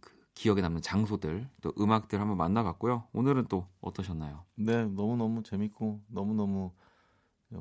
그 0.00 0.12
기억에 0.34 0.60
남는 0.60 0.80
장소들, 0.80 1.48
또 1.60 1.72
음악들 1.76 2.20
한번 2.20 2.36
만나봤고요. 2.36 3.08
오늘은 3.12 3.46
또 3.48 3.66
어떠셨나요? 3.80 4.44
네, 4.54 4.84
너무 4.84 5.16
너무 5.16 5.42
재밌고 5.42 6.00
너무 6.08 6.34
너무 6.34 6.72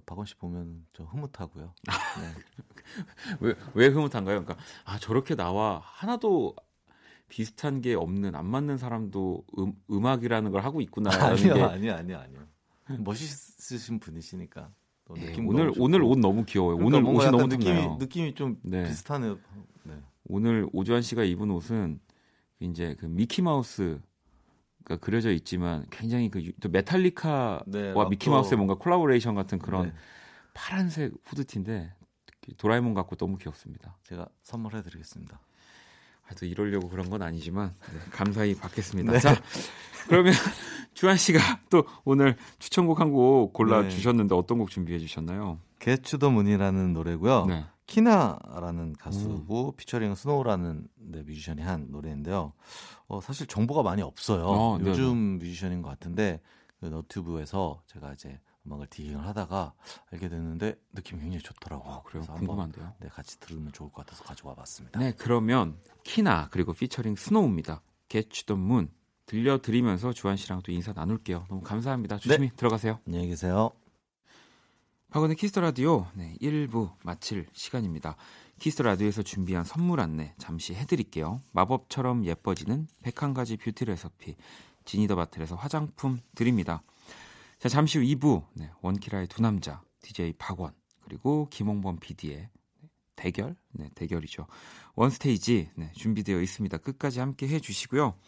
박원 0.05 0.27
씨 0.27 0.35
보면 0.35 0.85
저 0.93 1.03
흐뭇하고요. 1.03 1.73
네. 2.19 3.35
왜, 3.39 3.55
왜 3.73 3.87
흐뭇한가요? 3.87 4.43
그러니까 4.43 4.55
아 4.85 4.99
저렇게 4.99 5.35
나와 5.35 5.81
하나도 5.83 6.55
비슷한 7.33 7.81
게 7.81 7.95
없는 7.95 8.35
안 8.35 8.45
맞는 8.45 8.77
사람도 8.77 9.43
음, 9.57 9.73
음악이라는 9.89 10.51
걸 10.51 10.63
하고 10.63 10.81
있구나. 10.81 11.09
아니요, 11.11 11.53
게... 11.55 11.61
아니요, 11.63 11.95
아니요, 11.95 12.17
아니요. 12.19 12.39
멋있으신 12.99 13.99
분이시니까. 13.99 14.69
네, 15.15 15.35
오늘 15.43 15.71
오늘 15.79 16.03
옷 16.03 16.19
너무 16.19 16.45
귀여워요. 16.45 16.77
그러니까 16.77 16.99
오늘 16.99 17.09
옷이 17.09 17.31
너무 17.31 17.47
느낌이 17.47 17.65
탐나요. 17.65 17.97
느낌이 17.99 18.35
좀 18.35 18.59
네. 18.61 18.83
비슷하네요. 18.83 19.39
네. 19.81 19.95
오늘 20.25 20.69
오주환 20.73 21.01
씨가 21.01 21.23
입은 21.23 21.49
옷은 21.49 21.99
이제 22.59 22.95
그 22.99 23.07
미키 23.07 23.41
마우스 23.41 23.99
가 24.85 24.97
그려져 24.97 25.31
있지만 25.31 25.87
굉장히 25.89 26.29
그 26.29 26.53
메탈리카와 26.69 27.63
네, 27.65 27.93
미키 28.11 28.29
마우스의 28.29 28.57
뭔가 28.57 28.75
콜라보레이션 28.75 29.33
같은 29.33 29.57
그런 29.57 29.87
네. 29.87 29.93
파란색 30.53 31.13
후드티인데 31.23 31.95
도라에몽 32.59 32.93
같고 32.93 33.15
너무 33.15 33.39
귀엽습니다. 33.39 33.97
제가 34.03 34.27
선물해 34.43 34.83
드리겠습니다. 34.83 35.39
하여튼 36.33 36.47
이러려고 36.47 36.89
그런 36.89 37.09
건 37.09 37.21
아니지만 37.21 37.73
네, 37.93 37.99
감사히 38.11 38.55
받겠습니다. 38.55 39.11
네. 39.11 39.19
자, 39.19 39.35
그러면 40.07 40.33
주한 40.93 41.15
씨가 41.17 41.39
또 41.69 41.85
오늘 42.03 42.35
추천곡 42.59 42.99
한 42.99 43.11
곡 43.11 43.53
골라 43.53 43.83
네. 43.83 43.89
주셨는데 43.89 44.33
어떤 44.35 44.57
곡 44.57 44.69
준비해 44.69 44.97
주셨나요? 44.99 45.59
Get 45.79 45.96
You 45.96 46.12
The 46.12 46.29
Moon이라는 46.31 46.93
노래고요. 46.93 47.45
네. 47.45 47.65
키나라는 47.85 48.93
가수고 48.93 49.69
음. 49.69 49.75
피처링 49.75 50.15
스노우라는 50.15 50.87
네, 50.95 51.21
뮤지션이 51.21 51.61
한 51.61 51.87
노래인데요. 51.91 52.53
어, 53.07 53.21
사실 53.21 53.45
정보가 53.45 53.83
많이 53.83 54.01
없어요. 54.01 54.45
어, 54.47 54.79
요즘 54.81 55.37
뮤지션인 55.37 55.81
것 55.81 55.89
같은데 55.89 56.39
그 56.79 56.85
너튜브에서 56.87 57.81
제가 57.87 58.13
이제 58.13 58.39
음악을 58.65 58.87
digging을 58.87 59.25
하다가 59.27 59.73
알게 60.11 60.29
됐는데 60.29 60.75
느낌이 60.93 61.21
굉장히 61.21 61.43
좋더라고요. 61.43 61.93
어, 61.93 62.03
그래요? 62.03 62.23
궁금한데요. 62.25 62.93
네, 62.99 63.09
같이 63.09 63.39
들으면 63.39 63.71
좋을 63.73 63.91
것 63.91 64.05
같아서 64.05 64.23
가져와 64.23 64.55
봤습니다. 64.55 64.99
네, 64.99 65.13
그러면 65.17 65.77
키나 66.03 66.47
그리고 66.49 66.73
피처링 66.73 67.15
스노우입니다. 67.15 67.81
Get 68.09 68.45
the 68.45 68.59
Moon 68.59 68.89
들려드리면서 69.25 70.13
주한 70.13 70.37
씨랑 70.37 70.61
또 70.63 70.71
인사 70.71 70.93
나눌게요. 70.93 71.45
너무 71.49 71.61
감사합니다. 71.61 72.17
조심히 72.19 72.49
네. 72.49 72.55
들어가세요. 72.55 72.99
안녕히 73.07 73.27
계세요. 73.27 73.71
박원의 75.11 75.35
키스 75.35 75.51
더 75.51 75.61
라디오 75.61 76.07
네, 76.15 76.35
1부 76.41 76.93
마칠 77.03 77.47
시간입니다. 77.53 78.15
키스 78.59 78.74
더 78.74 78.83
라디오에서 78.83 79.21
준비한 79.21 79.63
선물 79.63 79.99
안내 79.99 80.33
잠시 80.37 80.73
해드릴게요. 80.73 81.41
마법처럼 81.51 82.25
예뻐지는 82.25 82.87
101가지 83.03 83.59
뷰티 83.59 83.85
레서피 83.85 84.35
지니더 84.85 85.15
바틀에서 85.15 85.55
화장품 85.55 86.19
드립니다. 86.35 86.81
자 87.63 87.69
잠시 87.69 87.97
후 87.97 88.03
2부 88.03 88.43
네, 88.55 88.69
원키라의 88.81 89.27
두 89.27 89.41
남자 89.41 89.81
DJ 90.01 90.33
박원 90.37 90.73
그리고 91.01 91.47
김홍범 91.49 91.97
PD의 92.01 92.49
대결 93.15 93.55
네, 93.71 93.89
대결이죠. 93.95 94.47
원스테이지 94.95 95.69
네, 95.77 95.89
준비되어 95.93 96.41
있습니다. 96.41 96.77
끝까지 96.79 97.21
함께 97.21 97.47
해주시고요. 97.47 98.19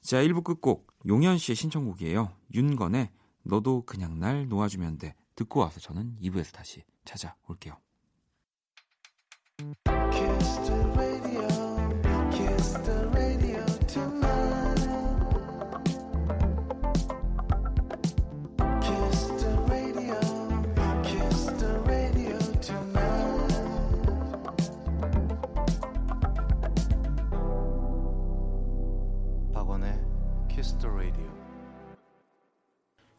자 0.00 0.22
1부 0.22 0.42
끝곡 0.42 0.86
용현 1.06 1.36
씨의 1.36 1.56
신청곡이에요. 1.56 2.32
윤건의 2.54 3.10
너도 3.42 3.82
그냥 3.84 4.18
날 4.18 4.48
놓아주면 4.48 4.96
돼. 4.96 5.14
듣고 5.34 5.60
와서 5.60 5.80
저는 5.80 6.16
2부에서 6.22 6.54
다시 6.54 6.82
찾아올게요. 7.04 7.76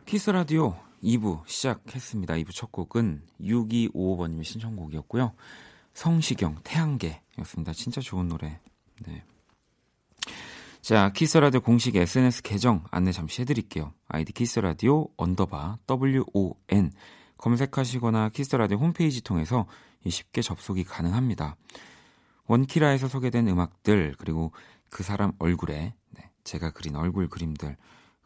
키스 0.10 0.32
라디오 0.32 0.76
2부 1.04 1.44
시작했습니다. 1.46 2.34
2부 2.34 2.52
첫 2.52 2.72
곡은 2.72 3.22
6255번님의 3.42 4.44
신청곡이었고요. 4.44 5.34
성시경, 5.94 6.58
태양계였습니다. 6.64 7.74
진짜 7.74 8.02
좋은 8.02 8.28
노래. 8.28 8.60
네. 9.06 9.24
자, 10.82 11.12
키스라디오 11.12 11.62
공식 11.62 11.96
SNS 11.96 12.42
계정 12.42 12.84
안내 12.90 13.12
잠시 13.12 13.44
해드릴게요. 13.44 13.94
아이디 14.08 14.34
키스라디오 14.34 15.10
언더바 15.16 15.78
WON 15.88 16.92
검색하시거나 17.38 18.30
키스라디오 18.30 18.80
홈페이지 18.80 19.22
통해서 19.22 19.68
쉽게 20.08 20.42
접속이 20.42 20.86
가능합니다. 20.86 21.56
원키라에서 22.48 23.10
소개된 23.10 23.48
음악들 23.48 24.16
그리고 24.18 24.54
그 24.90 25.04
사람 25.04 25.34
얼굴에 25.38 25.94
네, 26.10 26.30
제가 26.44 26.72
그린 26.72 26.96
얼굴 26.96 27.30
그림들 27.30 27.78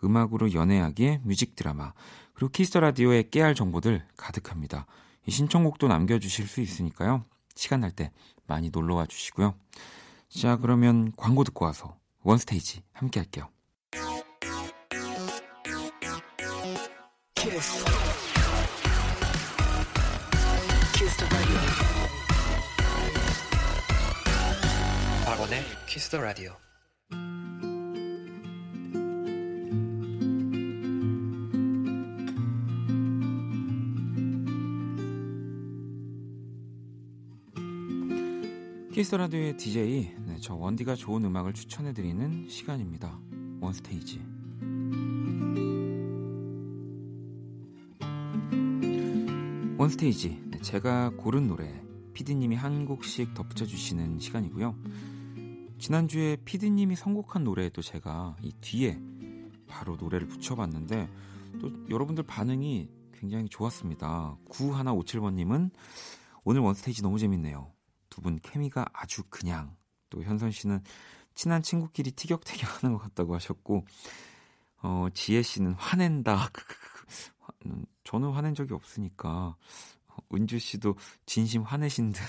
음악으로 0.03 0.53
연애하기에 0.53 1.21
뮤직 1.23 1.55
드라마 1.55 1.93
그리고 2.33 2.51
키스 2.51 2.69
더 2.69 2.79
라디오에 2.79 3.29
깨알 3.29 3.55
정보들 3.55 4.05
가득합니다. 4.17 4.85
신청곡도 5.27 5.87
남겨주실 5.87 6.47
수 6.47 6.61
있으니까요. 6.61 7.25
시간 7.55 7.81
날 7.81 7.91
때 7.91 8.11
많이 8.47 8.69
놀러 8.69 8.95
와 8.95 9.05
주시고요. 9.05 9.55
자 10.29 10.57
그러면 10.57 11.11
광고 11.15 11.43
듣고 11.43 11.65
와서 11.65 11.97
원스테이지 12.23 12.83
함께 12.91 13.19
할게요. 13.19 13.49
키스. 17.35 17.85
키스 25.87 26.09
더 26.09 26.19
라디오 26.19 26.51
키스 39.03 39.15
라디오의 39.15 39.57
DJ 39.57 40.15
네, 40.27 40.37
저 40.39 40.55
원디가 40.55 40.95
좋은 40.95 41.25
음악을 41.25 41.51
추천해 41.51 41.91
드리는 41.91 42.47
시간입니다. 42.47 43.19
원스테이지. 43.59 44.21
원스테이지 49.77 50.43
네, 50.51 50.61
제가 50.61 51.09
고른 51.17 51.47
노래 51.47 51.83
피디님이 52.13 52.55
한 52.55 52.85
곡씩 52.85 53.33
덧붙여 53.33 53.65
주시는 53.65 54.19
시간이고요. 54.19 54.73
지난주에 55.79 56.37
피디님이 56.45 56.95
선곡한 56.95 57.43
노래에도 57.43 57.81
제가 57.81 58.37
이 58.41 58.53
뒤에 58.61 59.01
바로 59.67 59.97
노래를 59.97 60.29
붙여봤는데 60.29 61.09
또 61.59 61.69
여러분들 61.89 62.23
반응이 62.23 62.87
굉장히 63.11 63.49
좋았습니다. 63.49 64.37
9157번님은 64.49 65.71
오늘 66.45 66.61
원스테이지 66.61 67.01
너무 67.01 67.19
재밌네요. 67.19 67.73
두 68.13 68.21
분 68.21 68.37
케미가 68.39 68.85
아주 68.93 69.23
그냥 69.29 69.75
또 70.09 70.21
현선 70.21 70.51
씨는 70.51 70.83
친한 71.33 71.63
친구끼리 71.63 72.11
티격태격 72.11 72.83
하는 72.83 72.95
것 72.95 73.01
같다고 73.01 73.33
하셨고 73.33 73.85
어 74.83 75.07
지혜 75.15 75.41
씨는 75.41 75.73
화낸다 75.73 76.49
음, 77.65 77.85
저는 78.03 78.31
화낸 78.31 78.53
적이 78.53 78.75
없으니까 78.75 79.55
은주 80.31 80.59
씨도 80.59 80.95
진심 81.25 81.63
화내신 81.63 82.11
듯 82.11 82.21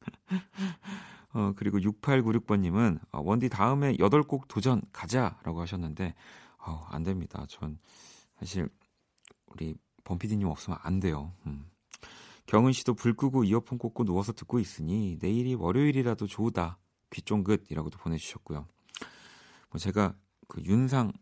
어, 1.32 1.52
그리고 1.56 1.78
6896번님은 1.78 3.00
어, 3.12 3.20
원디 3.20 3.48
다음에 3.48 3.94
8곡 3.94 4.48
도전 4.48 4.82
가자라고 4.92 5.60
하셨는데 5.60 6.14
어, 6.58 6.86
안 6.90 7.02
됩니다. 7.04 7.44
전 7.48 7.78
사실 8.38 8.68
우리 9.46 9.76
범피디님 10.04 10.46
없으면 10.48 10.78
안 10.82 10.98
돼요. 11.00 11.32
음. 11.46 11.68
경은 12.46 12.72
씨도 12.72 12.94
불 12.94 13.14
끄고 13.14 13.44
이어폰 13.44 13.78
꽂고 13.78 14.04
누워서 14.04 14.32
듣고 14.32 14.58
있으니 14.58 15.18
내일이 15.20 15.54
월요일이라도 15.54 16.26
좋다. 16.26 16.78
귀 17.10 17.22
쫑긋이라고도 17.22 17.98
보내주셨고요. 17.98 18.66
뭐 19.70 19.78
제가 19.78 20.14
그 20.48 20.62
윤상 20.62 21.12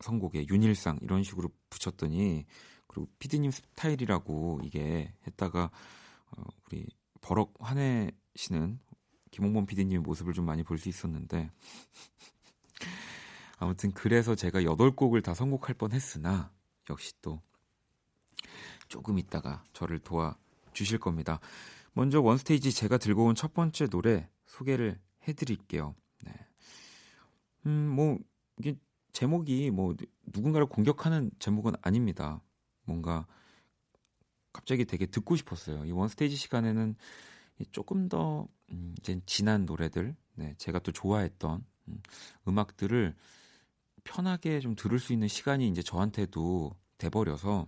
선곡에 0.00 0.46
윤일상 0.48 0.98
이런 1.02 1.22
식으로 1.22 1.50
붙였더니 1.70 2.46
그리고 2.86 3.08
피디님 3.18 3.50
스타일이라고 3.50 4.60
이게 4.64 5.12
했다가 5.26 5.70
어, 6.30 6.42
우리 6.66 6.86
버럭 7.20 7.54
화내시는 7.58 8.80
김홍범 9.30 9.66
피디님의 9.66 10.00
모습을 10.00 10.32
좀 10.32 10.46
많이 10.46 10.62
볼 10.62 10.78
수 10.78 10.88
있었는데 10.88 11.50
아무튼 13.58 13.92
그래서 13.92 14.34
제가 14.34 14.60
8곡을 14.60 15.22
다 15.22 15.34
선곡할 15.34 15.74
뻔했으나 15.74 16.50
역시 16.90 17.12
또 17.22 17.40
조금 18.88 19.18
있다가 19.18 19.64
저를 19.72 19.98
도와 19.98 20.36
주실 20.76 20.98
겁니다. 20.98 21.40
먼저 21.94 22.20
원스테이지 22.20 22.72
제가 22.72 22.98
들고 22.98 23.24
온 23.24 23.34
첫 23.34 23.54
번째 23.54 23.88
노래 23.88 24.28
소개를 24.44 25.00
해드릴게요. 25.26 25.94
네. 26.24 26.32
음, 27.64 27.88
뭐 27.88 28.18
이게 28.58 28.76
제목이 29.12 29.70
뭐 29.70 29.96
누군가를 30.26 30.66
공격하는 30.66 31.30
제목은 31.38 31.72
아닙니다. 31.80 32.42
뭔가 32.84 33.26
갑자기 34.52 34.84
되게 34.84 35.06
듣고 35.06 35.36
싶었어요. 35.36 35.84
이 35.86 35.90
원스테이지 35.90 36.36
시간에는 36.36 36.94
조금 37.72 38.08
더 38.08 38.46
음, 38.70 38.94
이제 39.00 39.18
진한 39.24 39.64
노래들, 39.64 40.14
네, 40.34 40.54
제가 40.58 40.78
또 40.80 40.92
좋아했던 40.92 41.64
음, 41.88 42.02
음악들을 42.46 43.14
편하게 44.04 44.60
좀 44.60 44.74
들을 44.76 44.98
수 44.98 45.12
있는 45.12 45.28
시간이 45.28 45.66
이제 45.68 45.82
저한테도 45.82 46.76
돼버려서 46.98 47.66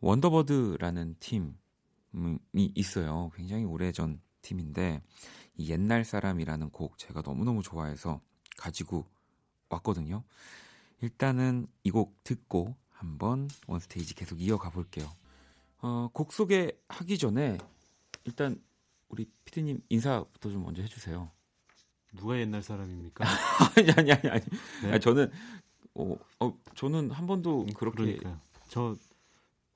원더버드라는 0.00 1.16
팀 1.20 1.56
이 2.54 2.72
있어요. 2.74 3.30
굉장히 3.34 3.64
오래전 3.64 4.20
팀인데 4.42 5.02
이 5.56 5.70
옛날 5.70 6.04
사람이라는 6.04 6.70
곡 6.70 6.98
제가 6.98 7.22
너무너무 7.24 7.62
좋아해서 7.62 8.20
가지고 8.56 9.06
왔거든요. 9.68 10.22
일단은 11.02 11.66
이 11.84 11.90
곡 11.90 12.22
듣고 12.24 12.74
한번 12.90 13.48
원스테이지 13.66 14.14
계속 14.14 14.40
이어가 14.40 14.70
볼게요. 14.70 15.10
어, 15.78 16.08
곡 16.12 16.32
소개하기 16.32 17.18
전에 17.18 17.58
일단 18.24 18.60
우리 19.08 19.30
피디님 19.44 19.80
인사부터 19.88 20.50
좀 20.50 20.62
먼저 20.64 20.82
해주세요. 20.82 21.30
누가 22.14 22.38
옛날 22.38 22.62
사람입니까? 22.62 23.24
아니 23.76 23.90
아니 23.92 24.12
아니 24.12 24.28
아니. 24.30 24.44
네? 24.82 24.90
아니 24.92 25.00
저는 25.00 25.30
어, 25.94 26.16
어 26.40 26.58
저는 26.74 27.10
한 27.10 27.26
번도 27.26 27.62
음, 27.62 27.72
그렇게 27.74 27.96
그러니까요. 27.96 28.40
저 28.68 28.96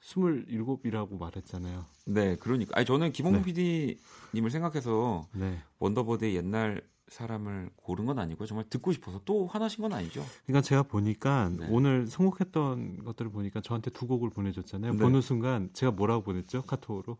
스물일곱이라고 0.00 1.18
말했잖아요. 1.18 1.84
네, 2.06 2.36
그러니까. 2.36 2.72
아니 2.76 2.86
저는 2.86 3.12
김홍범 3.12 3.42
네. 3.42 3.96
PD님을 4.32 4.50
생각해서 4.50 5.26
네. 5.32 5.58
원더버드의 5.78 6.36
옛날 6.36 6.82
사람을 7.08 7.70
고른 7.76 8.06
건 8.06 8.18
아니고 8.18 8.46
정말 8.46 8.64
듣고 8.70 8.92
싶어서 8.92 9.20
또 9.24 9.46
화나신 9.46 9.82
건 9.82 9.92
아니죠. 9.92 10.24
그러니까 10.46 10.62
제가 10.62 10.84
보니까 10.84 11.50
네. 11.58 11.66
오늘 11.68 12.06
선곡했던 12.06 13.04
것들을 13.04 13.30
보니까 13.30 13.60
저한테 13.60 13.90
두 13.90 14.06
곡을 14.06 14.30
보내줬잖아요. 14.30 14.92
네. 14.92 14.98
보는 14.98 15.20
순간 15.20 15.70
제가 15.72 15.92
뭐라고 15.92 16.22
보냈죠? 16.22 16.62
카톡으로. 16.62 17.18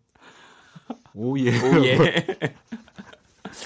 Oh 1.15 1.51
yeah. 1.51 1.82
Oh 1.82 1.95
yeah. 1.95 2.27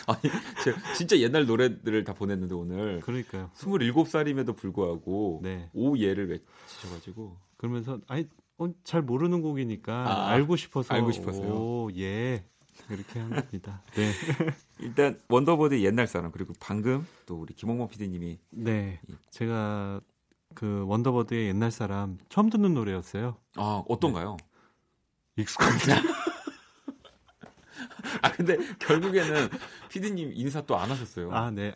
아니, 0.07 0.21
제가 0.65 0.95
진짜 0.95 1.19
옛날 1.19 1.47
노래들을 1.47 2.05
다 2.05 2.15
보냈는데 2.15 2.55
오늘. 2.55 3.01
그러니까요. 3.01 3.51
27살임에도 3.55 4.57
불구하고 4.57 5.41
네. 5.43 5.69
oh 5.75 5.86
yeah를 5.86 6.31
외치셔가지고. 6.31 7.37
그러면서 7.59 7.99
아니 8.09 8.29
어, 8.59 8.69
잘 8.85 9.03
모르는 9.03 9.43
곡이니까 9.43 9.93
아, 9.93 10.29
알고 10.31 10.57
싶어서 10.57 10.95
알고 10.95 11.13
싶어서요. 11.13 11.53
오, 11.53 11.91
예. 11.97 12.45
이렇게 12.91 13.21
한 13.21 13.31
겁니다. 13.31 13.83
네. 13.95 14.13
일단 14.81 15.19
원더버드 15.29 15.81
옛날 15.83 16.07
사람 16.07 16.31
그리고 16.33 16.53
방금 16.61 17.07
또 17.27 17.41
우리 17.41 17.55
김홍범 17.55 17.89
PD님이 17.89 18.39
네. 18.51 19.01
제가 19.31 20.01
그 20.55 20.85
원더버드의 20.87 21.49
옛날 21.49 21.71
사람 21.71 22.19
처음 22.29 22.51
듣는 22.51 22.75
노래였어요. 22.75 23.37
아, 23.57 23.83
어떤가요? 23.89 24.37
네. 25.37 25.43
익숙합니다. 25.43 25.97
아 28.23 28.33
근데 28.33 28.57
결국에는 28.79 29.49
피디님 29.89 30.33
인사 30.35 30.61
또 30.63 30.77
안 30.77 30.91
하셨어요. 30.91 31.33
아 31.33 31.51
네. 31.51 31.75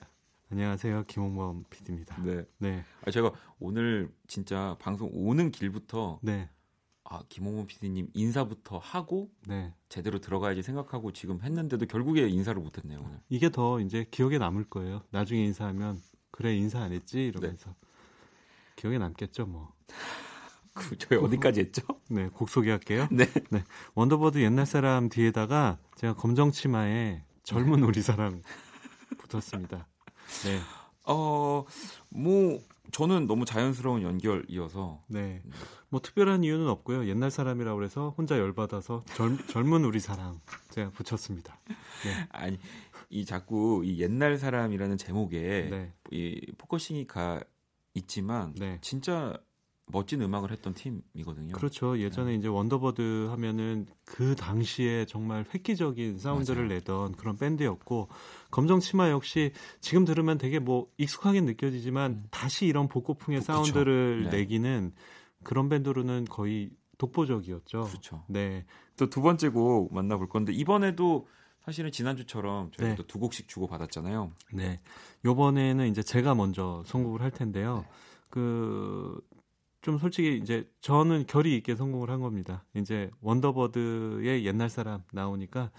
안녕하세요 0.50 1.04
김홍범 1.04 1.64
PD입니다. 1.70 2.16
네. 2.22 2.44
네. 2.58 2.84
아 3.04 3.10
제가 3.10 3.32
오늘 3.58 4.10
진짜 4.26 4.76
방송 4.80 5.10
오는 5.12 5.50
길부터 5.50 6.18
네. 6.22 6.48
아 7.10 7.22
김홍범 7.28 7.66
PD님 7.66 8.08
인사부터 8.12 8.78
하고 8.78 9.30
네. 9.46 9.72
제대로 9.88 10.18
들어가야지 10.18 10.62
생각하고 10.62 11.12
지금 11.12 11.40
했는데도 11.42 11.86
결국에 11.86 12.28
인사를 12.28 12.60
못했네요 12.60 13.00
오늘. 13.02 13.20
이게 13.30 13.50
더 13.50 13.80
이제 13.80 14.06
기억에 14.10 14.36
남을 14.36 14.64
거예요. 14.64 15.02
나중에 15.10 15.42
인사하면 15.44 16.00
그래 16.30 16.54
인사 16.54 16.80
안 16.80 16.92
했지 16.92 17.24
이러면서 17.24 17.70
네. 17.70 17.76
기억에 18.76 18.98
남겠죠 18.98 19.46
뭐. 19.46 19.72
그 20.74 20.96
저희 20.98 21.18
어디까지 21.18 21.60
했죠? 21.60 21.82
네, 22.08 22.28
곡 22.28 22.50
소개할게요. 22.50 23.08
네. 23.10 23.24
네. 23.50 23.64
원더버드 23.94 24.38
옛날 24.42 24.66
사람 24.66 25.08
뒤에다가 25.08 25.78
제가 25.96 26.14
검정 26.14 26.52
치마에 26.52 27.24
젊은 27.42 27.82
우리 27.82 28.02
사랑 28.02 28.42
붙었습니다. 29.16 29.88
네. 30.44 30.60
어, 31.06 31.64
뭐 32.10 32.60
저는 32.92 33.26
너무 33.26 33.44
자연스러운 33.44 34.02
연결이어서 34.02 35.04
네. 35.08 35.42
뭐 35.88 36.00
특별한 36.00 36.44
이유는 36.44 36.68
없고요. 36.68 37.06
옛날 37.06 37.30
사람이라고 37.30 37.76
그래서 37.76 38.14
혼자 38.16 38.38
열받아서 38.38 39.04
젊, 39.14 39.38
젊은 39.46 39.84
우리 39.84 40.00
사랑 40.00 40.40
제가 40.70 40.90
붙였습니다. 40.90 41.58
네. 41.66 42.28
아니 42.30 42.58
이 43.10 43.24
자꾸 43.24 43.82
이 43.84 44.00
옛날 44.00 44.38
사람이라는 44.38 44.96
제목에 44.96 45.68
네. 45.70 45.92
이 46.10 46.40
focusing이 46.58 47.06
가 47.06 47.40
있지만 47.94 48.54
네. 48.54 48.78
진짜 48.80 49.38
멋진 49.90 50.22
음악을 50.22 50.50
했던 50.52 50.74
팀이거든요. 50.74 51.54
그렇죠. 51.54 51.98
예전에 51.98 52.32
네. 52.32 52.36
이제 52.36 52.48
원더버드 52.48 53.28
하면은 53.30 53.86
그 54.04 54.34
당시에 54.36 55.06
정말 55.06 55.44
획기적인 55.54 56.18
사운드를 56.18 56.64
맞아요. 56.66 56.74
내던 56.78 57.12
그런 57.12 57.36
밴드였고 57.36 58.08
검정 58.50 58.80
치마 58.80 59.10
역시 59.10 59.52
지금 59.80 60.04
들으면 60.04 60.38
되게 60.38 60.58
뭐 60.58 60.88
익숙하게 60.98 61.40
느껴지지만 61.42 62.10
음. 62.10 62.24
다시 62.30 62.66
이런 62.66 62.88
복고풍의 62.88 63.42
사운드를 63.42 64.24
네. 64.24 64.38
내기는 64.38 64.92
그런 65.42 65.68
밴드로는 65.68 66.26
거의 66.26 66.70
독보적이었죠. 66.98 67.82
그렇죠. 67.82 68.24
네. 68.28 68.66
또 68.96 69.06
두 69.06 69.22
번째 69.22 69.48
곡 69.48 69.94
만나볼 69.94 70.28
건데 70.28 70.52
이번에도 70.52 71.26
사실은 71.64 71.92
지난주처럼 71.92 72.72
저희가 72.72 72.96
네. 72.96 73.02
두 73.06 73.18
곡씩 73.18 73.48
주고 73.48 73.66
받았잖아요. 73.66 74.32
네. 74.54 74.80
요번에는 75.24 75.86
이제 75.88 76.02
제가 76.02 76.34
먼저 76.34 76.82
선곡을 76.86 77.22
할 77.22 77.30
텐데요. 77.30 77.84
네. 77.84 77.88
그 78.30 79.20
좀 79.80 79.98
솔직히 79.98 80.38
이제 80.38 80.68
저는 80.80 81.26
결이 81.26 81.56
있게 81.56 81.76
성공을 81.76 82.10
한 82.10 82.20
겁니다. 82.20 82.64
이제 82.74 83.10
원더버드의 83.20 84.44
옛날 84.44 84.68
사람 84.68 85.02
나오니까 85.12 85.70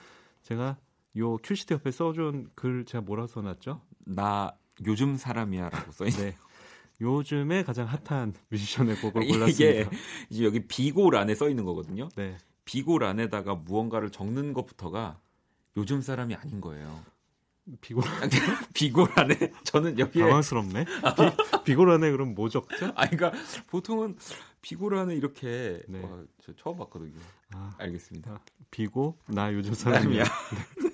제가 0.41 0.77
요 1.17 1.37
큐시트 1.37 1.73
옆에 1.73 1.91
써준 1.91 2.49
글 2.55 2.85
제가 2.85 3.01
뭐라 3.01 3.27
써놨죠? 3.27 3.81
나 4.05 4.55
요즘 4.85 5.17
사람이야라고 5.17 5.91
써있네 5.91 6.17
네. 6.17 6.37
요즘에 7.01 7.63
가장 7.63 7.87
핫한 7.87 8.33
뮤지션의 8.49 8.97
곡을 8.97 9.27
골랐습니다. 9.27 9.47
이게 10.29 10.45
여기 10.45 10.67
비고란에 10.67 11.35
써 11.35 11.49
있는 11.49 11.65
거거든요. 11.65 12.09
네. 12.15 12.37
비고란에다가 12.65 13.55
무언가를 13.55 14.11
적는 14.11 14.53
것부터가 14.53 15.19
요즘 15.77 16.01
사람이 16.01 16.35
아닌 16.35 16.61
거예요. 16.61 17.03
비고 17.81 18.03
비고란에. 18.73 19.35
저는 19.63 19.99
여기에 19.99 20.23
당황스럽네. 20.25 20.85
비, 21.65 21.75
고란에 21.75 22.11
그럼 22.11 22.33
뭐 22.35 22.49
적죠? 22.49 22.87
아, 22.95 23.07
그러니까 23.07 23.31
보통은 23.67 24.17
비고란에 24.61 25.15
이렇게 25.15 25.81
네. 25.87 26.01
와, 26.01 26.23
저 26.41 26.53
처음 26.55 26.77
봤거든요. 26.77 27.19
아, 27.53 27.73
알겠습니다. 27.77 28.31
아, 28.31 28.39
비고 28.71 29.17
나 29.27 29.53
요즘 29.53 29.73
사람이야. 29.73 30.23
네. 30.23 30.89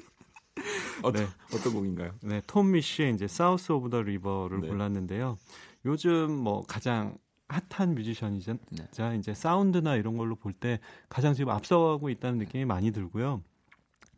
어떤, 1.03 1.26
네. 1.26 1.30
어떤 1.53 1.73
곡인가요? 1.73 2.11
네, 2.21 2.41
톰 2.47 2.71
미쉬의 2.71 3.13
이제 3.13 3.28
South 3.27 3.71
of 3.71 3.89
the 3.89 4.01
River를 4.01 4.61
네. 4.61 4.67
골랐는데요. 4.67 5.38
요즘 5.86 6.32
뭐 6.32 6.63
가장 6.65 7.17
핫한 7.47 7.93
뮤지션이자 7.93 8.57
네. 8.71 9.17
이제 9.19 9.34
사운드나 9.34 9.95
이런 9.97 10.17
걸로 10.17 10.36
볼 10.36 10.53
때 10.53 10.80
가장 11.09 11.34
지금 11.34 11.51
앞서가고 11.51 12.09
있다는 12.09 12.39
느낌이 12.39 12.65
많이 12.65 12.91
들고요. 12.91 13.43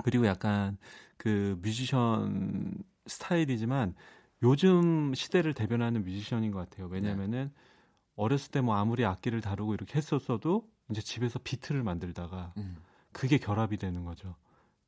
그리고 0.04 0.28
약간 0.28 0.78
그 1.18 1.58
뮤지션 1.62 2.76
스타일이지만 3.08 3.96
요즘 4.44 5.14
시대를 5.16 5.54
대변하는 5.54 6.04
뮤지션인 6.04 6.52
것 6.52 6.60
같아요. 6.60 6.88
왜냐면은 6.88 7.52
네. 7.54 7.62
어렸을 8.16 8.52
때 8.52 8.62
뭐 8.62 8.76
아무리 8.76 9.06
악기를 9.06 9.42
다루고 9.42 9.74
이렇게 9.76 9.98
했었어도 9.98 10.70
이제 10.92 11.02
집에서 11.02 11.40
비트를 11.44 11.84
만들다가 11.84 12.54
음. 12.58 12.78
그게 13.12 13.38
결합이 13.38 13.78
되는 13.78 14.04
거죠. 14.06 14.36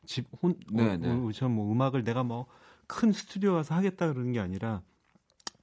집 0.06 0.26
혼 0.42 0.56
네, 0.72 0.94
어, 0.94 0.98
네. 0.98 1.10
어, 1.10 1.50
뭐 1.50 1.72
음악을 1.72 2.04
내가 2.04 2.24
뭐 2.24 2.48
큰 2.88 3.12
스튜디오 3.12 3.54
가서 3.54 3.76
하겠다 3.76 4.08
그러는 4.12 4.32
게 4.32 4.40
아니라 4.40 4.82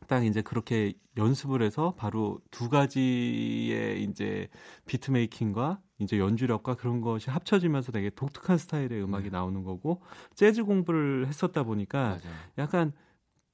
딱 0.07 0.25
이제 0.25 0.43
그렇게 0.43 0.95
연습을 1.17 1.63
해서 1.63 1.95
바로 1.97 2.41
두 2.51 2.69
가지의 2.69 4.03
이제 4.05 4.49
비트 4.87 5.11
메이킹과 5.11 5.81
이제 5.99 6.19
연주력과 6.19 6.75
그런 6.77 7.01
것이 7.01 7.31
합쳐지면서 7.31 7.93
되게 7.93 8.11
독특한 8.11 8.59
스타일의 8.59 9.03
음악이 9.03 9.25
네. 9.25 9.31
나오는 9.31 9.63
거고 9.65 10.03
재즈 10.35 10.65
공부를 10.65 11.27
했었다 11.27 11.63
보니까 11.63 12.03
맞아요. 12.09 12.37
약간 12.59 12.93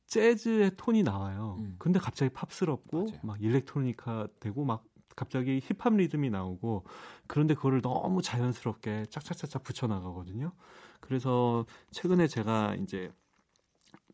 재즈의 0.06 0.72
톤이 0.76 1.04
나와요. 1.04 1.56
음. 1.60 1.76
근데 1.78 1.98
갑자기 1.98 2.32
팝스럽고 2.32 3.04
맞아요. 3.04 3.20
막 3.22 3.42
일렉트로니카 3.42 4.28
되고 4.40 4.64
막 4.64 4.84
갑자기 5.14 5.60
힙합 5.62 5.94
리듬이 5.94 6.30
나오고 6.30 6.84
그런데 7.26 7.54
그거를 7.54 7.80
너무 7.80 8.22
자연스럽게 8.22 9.06
짝짝짝짝 9.10 9.62
붙여 9.62 9.86
나가거든요. 9.86 10.52
그래서 11.00 11.66
최근에 11.90 12.26
제가 12.26 12.76
이제 12.76 13.10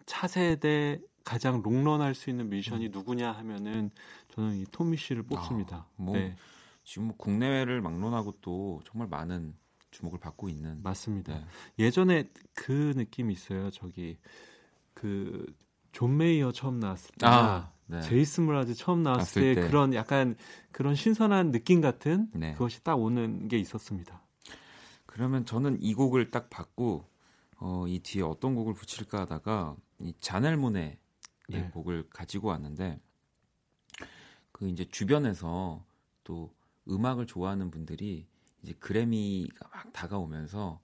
차세대 0.07 1.01
가장 1.25 1.63
롱런할 1.63 2.15
수 2.15 2.31
있는 2.31 2.49
뮤지션이 2.49 2.87
음. 2.87 2.91
누구냐 2.93 3.33
하면은 3.33 3.91
저는 4.35 4.57
이 4.57 4.65
토미 4.71 4.97
씨를 4.97 5.23
뽑습니다. 5.25 5.77
아, 5.77 5.87
뭐 5.97 6.17
네. 6.17 6.37
지금 6.85 7.09
뭐 7.09 7.17
국내외를 7.17 7.81
막론하고 7.83 8.37
또 8.41 8.81
정말 8.85 9.09
많은 9.09 9.55
주목을 9.91 10.19
받고 10.21 10.49
있는 10.49 10.83
맞습니다. 10.83 11.35
네. 11.35 11.45
예전에 11.79 12.31
그 12.55 12.93
느낌이 12.97 13.33
있어요. 13.33 13.71
저기 13.71 14.19
그 14.95 15.47
존 15.93 16.17
메이어 16.17 16.53
처음 16.53 16.79
나왔을 16.79 17.11
때, 17.19 17.27
아, 17.27 17.73
네. 17.87 18.01
제이슨 18.03 18.41
므라즈 18.41 18.75
처음 18.75 19.03
나왔을 19.03 19.43
때, 19.43 19.61
때, 19.61 19.67
그런 19.67 19.95
약간 19.95 20.37
그런 20.71 20.95
신선한 20.95 21.51
느낌 21.51 21.81
같은 21.81 22.29
네. 22.35 22.53
그것이 22.53 22.85
딱 22.85 22.95
오는 23.01 23.49
게 23.49 23.59
있었습니다. 23.59 24.23
그러면 25.07 25.45
저는 25.45 25.79
이 25.81 25.95
곡을 25.95 26.31
딱 26.31 26.51
받고 26.51 27.05
어, 27.57 27.85
이 27.89 27.99
뒤에 27.99 28.23
어떤 28.23 28.55
곡을 28.55 28.75
붙일까 28.75 29.23
하다가 29.23 29.75
이 29.99 30.15
자넬 30.21 30.57
모네 30.57 30.99
네. 31.49 31.71
곡을 31.71 32.09
가지고 32.11 32.49
왔는데 32.49 33.01
그 34.53 34.69
이제 34.69 34.85
주변에서 34.85 35.85
또 36.25 36.55
음악을 36.89 37.27
좋아하는 37.27 37.71
분들이 37.71 38.27
이제 38.63 38.73
그래미가 38.75 39.69
막 39.69 39.93
다가오면서 39.93 40.81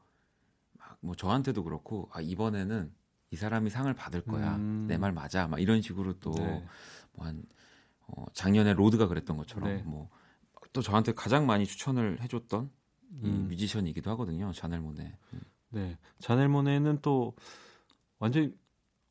막 0.79 0.95
뭐 1.05 1.15
저한테도 1.15 1.63
그렇고 1.65 2.09
아 2.13 2.21
이번에는 2.23 2.91
이 3.31 3.37
사람이 3.37 3.69
상을 3.69 3.93
받을 3.93 4.23
거야 4.23 4.57
음. 4.57 4.87
내말 4.89 5.13
맞아 5.13 5.47
막 5.47 5.61
이런 5.61 5.83
식으로 5.83 6.15
또 6.19 6.31
네. 6.33 6.67
뭐한 7.13 7.45
어, 8.07 8.25
작년에 8.33 8.73
로드가 8.73 9.07
그랬던 9.07 9.37
것처럼 9.37 9.69
네. 9.69 9.83
뭐또 9.83 10.81
저한테 10.83 11.13
가장 11.13 11.47
많이 11.47 11.67
추천을 11.67 12.23
해줬던 12.23 12.71
이 13.23 13.27
음. 13.27 13.49
뮤지션이기도 13.49 14.11
하거든요 14.13 14.53
자넬 14.53 14.81
모네. 14.81 15.19
음. 15.35 15.41
네, 15.71 15.99
자넬 16.21 16.49
모네는 16.49 17.01
또 17.03 17.35
완전 18.19 18.57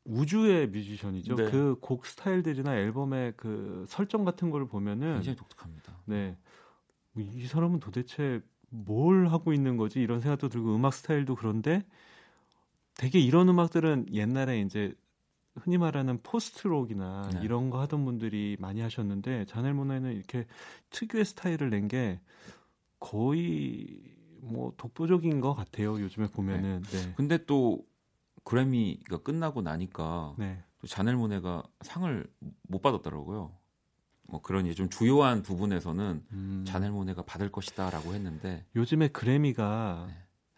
우주의 0.04 0.68
뮤지션이죠. 0.68 1.34
네. 1.36 1.50
그곡 1.50 2.06
스타일들이나 2.06 2.76
앨범의 2.76 3.34
그 3.36 3.84
설정 3.88 4.24
같은 4.24 4.50
걸 4.50 4.66
보면은 4.66 5.14
굉장히 5.14 5.36
독특합니다. 5.36 5.98
네, 6.04 6.36
이 7.16 7.46
사람은 7.46 7.80
도대체 7.80 8.40
뭘 8.68 9.28
하고 9.28 9.52
있는 9.52 9.76
거지 9.76 10.00
이런 10.00 10.20
생각도 10.20 10.48
들고 10.48 10.74
음악 10.74 10.92
스타일도 10.94 11.36
그런데 11.36 11.84
되게 12.96 13.18
이런 13.18 13.48
음악들은 13.48 14.06
옛날에 14.12 14.60
이제 14.60 14.94
흔히 15.56 15.78
말하는 15.78 16.18
포스트록이나 16.22 17.30
네. 17.32 17.40
이런 17.42 17.70
거 17.70 17.80
하던 17.80 18.04
분들이 18.04 18.56
많이 18.58 18.80
하셨는데 18.80 19.44
자넬 19.46 19.72
모네는 19.74 20.12
이렇게 20.12 20.46
특유의 20.90 21.24
스타일을 21.24 21.70
낸 21.70 21.88
게 21.88 22.20
거의 22.98 24.00
뭐 24.40 24.72
독보적인 24.76 25.40
것 25.40 25.54
같아요. 25.54 26.00
요즘에 26.00 26.26
보면은. 26.28 26.82
네. 26.82 26.98
네. 26.98 27.12
근데 27.16 27.44
또 27.46 27.84
그래미가 28.44 29.18
끝나고 29.18 29.62
나니까 29.62 30.34
네. 30.38 30.62
또 30.80 30.86
자넬 30.86 31.16
모네가 31.16 31.62
상을 31.80 32.26
못 32.68 32.82
받았더라고요. 32.82 33.52
뭐 34.28 34.42
그런 34.42 34.70
좀 34.74 34.88
주요한 34.88 35.42
부분에서는 35.42 36.24
음. 36.32 36.64
자넬 36.66 36.90
모네가 36.90 37.22
받을 37.22 37.50
것이다라고 37.50 38.14
했는데 38.14 38.64
요즘에 38.76 39.08
그래미가 39.08 40.06
네. 40.08 40.14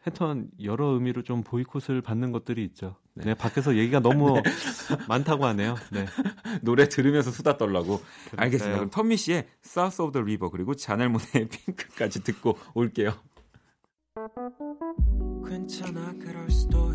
해턴 0.07 0.49
여러 0.63 0.87
의미로 0.87 1.23
좀 1.23 1.43
보이콧을 1.43 2.01
받는 2.01 2.31
것들이 2.31 2.65
있죠. 2.65 2.97
네, 3.15 3.25
네 3.27 3.35
밖에서 3.35 3.77
얘기가 3.77 4.01
너무 4.01 4.35
네. 4.43 4.43
많다고 5.09 5.47
하네요. 5.47 5.75
네. 5.91 6.07
노래 6.63 6.89
들으면서 6.89 7.31
수다 7.31 7.57
떨라고. 7.57 7.99
그러니까요. 7.99 8.45
알겠습니다. 8.45 8.77
그럼 8.77 8.91
턴미 8.91 9.17
씨의 9.17 9.49
South 9.65 10.03
of 10.03 10.13
the 10.13 10.23
River 10.23 10.51
그리고 10.51 10.75
자넬 10.75 11.09
모네의 11.09 11.49
핑크까지 11.49 12.23
듣고 12.23 12.57
올게요. 12.75 13.15
괜찮아 15.47 16.15
그럴 16.19 16.51
수도 16.51 16.95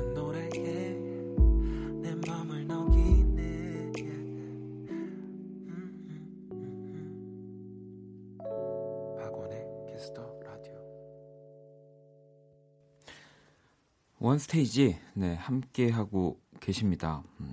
원 14.21 14.37
스테이지 14.37 14.99
네 15.15 15.33
함께 15.33 15.89
하고 15.89 16.39
계십니다. 16.59 17.23
음, 17.39 17.51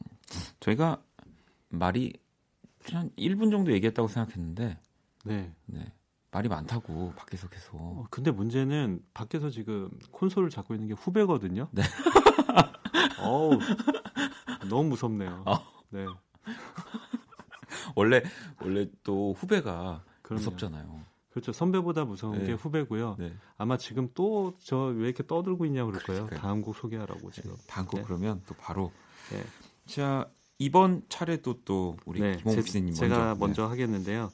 저희가 0.60 1.02
말이 1.70 2.12
한 2.92 3.08
1분 3.16 3.50
정도 3.50 3.72
얘기했다고 3.72 4.06
생각했는데 4.08 4.78
네. 5.24 5.50
네. 5.64 5.92
말이 6.30 6.50
많다고 6.50 7.14
밖에서 7.16 7.48
계속. 7.48 7.76
어, 7.76 8.04
근데 8.10 8.30
문제는 8.30 9.02
밖에서 9.14 9.48
지금 9.48 9.88
콘솔을 10.12 10.50
잡고 10.50 10.74
있는 10.74 10.88
게 10.88 10.92
후배거든요. 10.92 11.68
네. 11.72 11.82
어우, 13.18 13.58
너무 14.68 14.90
무섭네요. 14.90 15.44
어. 15.46 15.54
네. 15.88 16.04
원래 17.96 18.22
원래 18.60 18.86
또 19.02 19.32
후배가 19.32 20.04
그럼요. 20.20 20.40
무섭잖아요. 20.40 21.02
그렇죠. 21.30 21.52
선배보다 21.52 22.04
무서운 22.04 22.38
네. 22.38 22.46
게 22.46 22.52
후배고요. 22.54 23.16
네. 23.18 23.32
아마 23.56 23.76
지금 23.76 24.08
또 24.14 24.54
저 24.58 24.86
왜 24.86 25.06
이렇게 25.06 25.26
떠들고 25.26 25.66
있냐고 25.66 25.90
그럴 25.90 26.02
거예요. 26.02 26.24
그러니까요. 26.26 26.40
다음 26.40 26.62
곡 26.62 26.74
소개하라고 26.76 27.30
지금. 27.30 27.50
네. 27.52 27.56
다음 27.66 27.86
곡 27.86 27.98
네. 28.00 28.02
그러면 28.06 28.42
또 28.46 28.54
바로. 28.54 28.90
네. 29.30 29.44
자 29.86 30.28
이번 30.58 31.02
차례도 31.08 31.60
또 31.64 31.96
우리 32.04 32.20
네, 32.20 32.32
김홍 32.36 32.56
PD님 32.56 32.86
먼저 32.86 33.00
제가 33.00 33.34
먼저 33.38 33.62
네. 33.62 33.68
하겠는데요. 33.68 34.30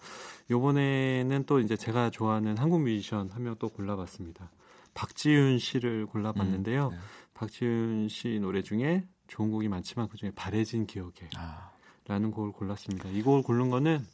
요번에는 0.50 1.44
또 1.46 1.60
이제 1.60 1.76
제가 1.76 2.10
좋아하는 2.10 2.56
한국 2.58 2.80
뮤지션 2.82 3.28
한 3.30 3.42
명 3.42 3.56
또 3.58 3.68
골라봤습니다. 3.68 4.50
박지윤 4.94 5.58
씨를 5.58 6.06
골라봤는데요. 6.06 6.86
음, 6.88 6.90
네. 6.92 6.96
박지윤 7.34 8.08
씨 8.08 8.38
노래 8.40 8.62
중에 8.62 9.04
좋은 9.26 9.50
곡이 9.50 9.68
많지만 9.68 10.08
그 10.08 10.16
중에 10.16 10.30
바래진 10.34 10.86
기억에 10.86 11.12
아. 11.36 11.70
라는 12.06 12.30
곡을 12.30 12.52
골랐습니다. 12.52 13.08
이 13.08 13.22
곡을 13.22 13.42
고른 13.42 13.70
거는 13.70 14.04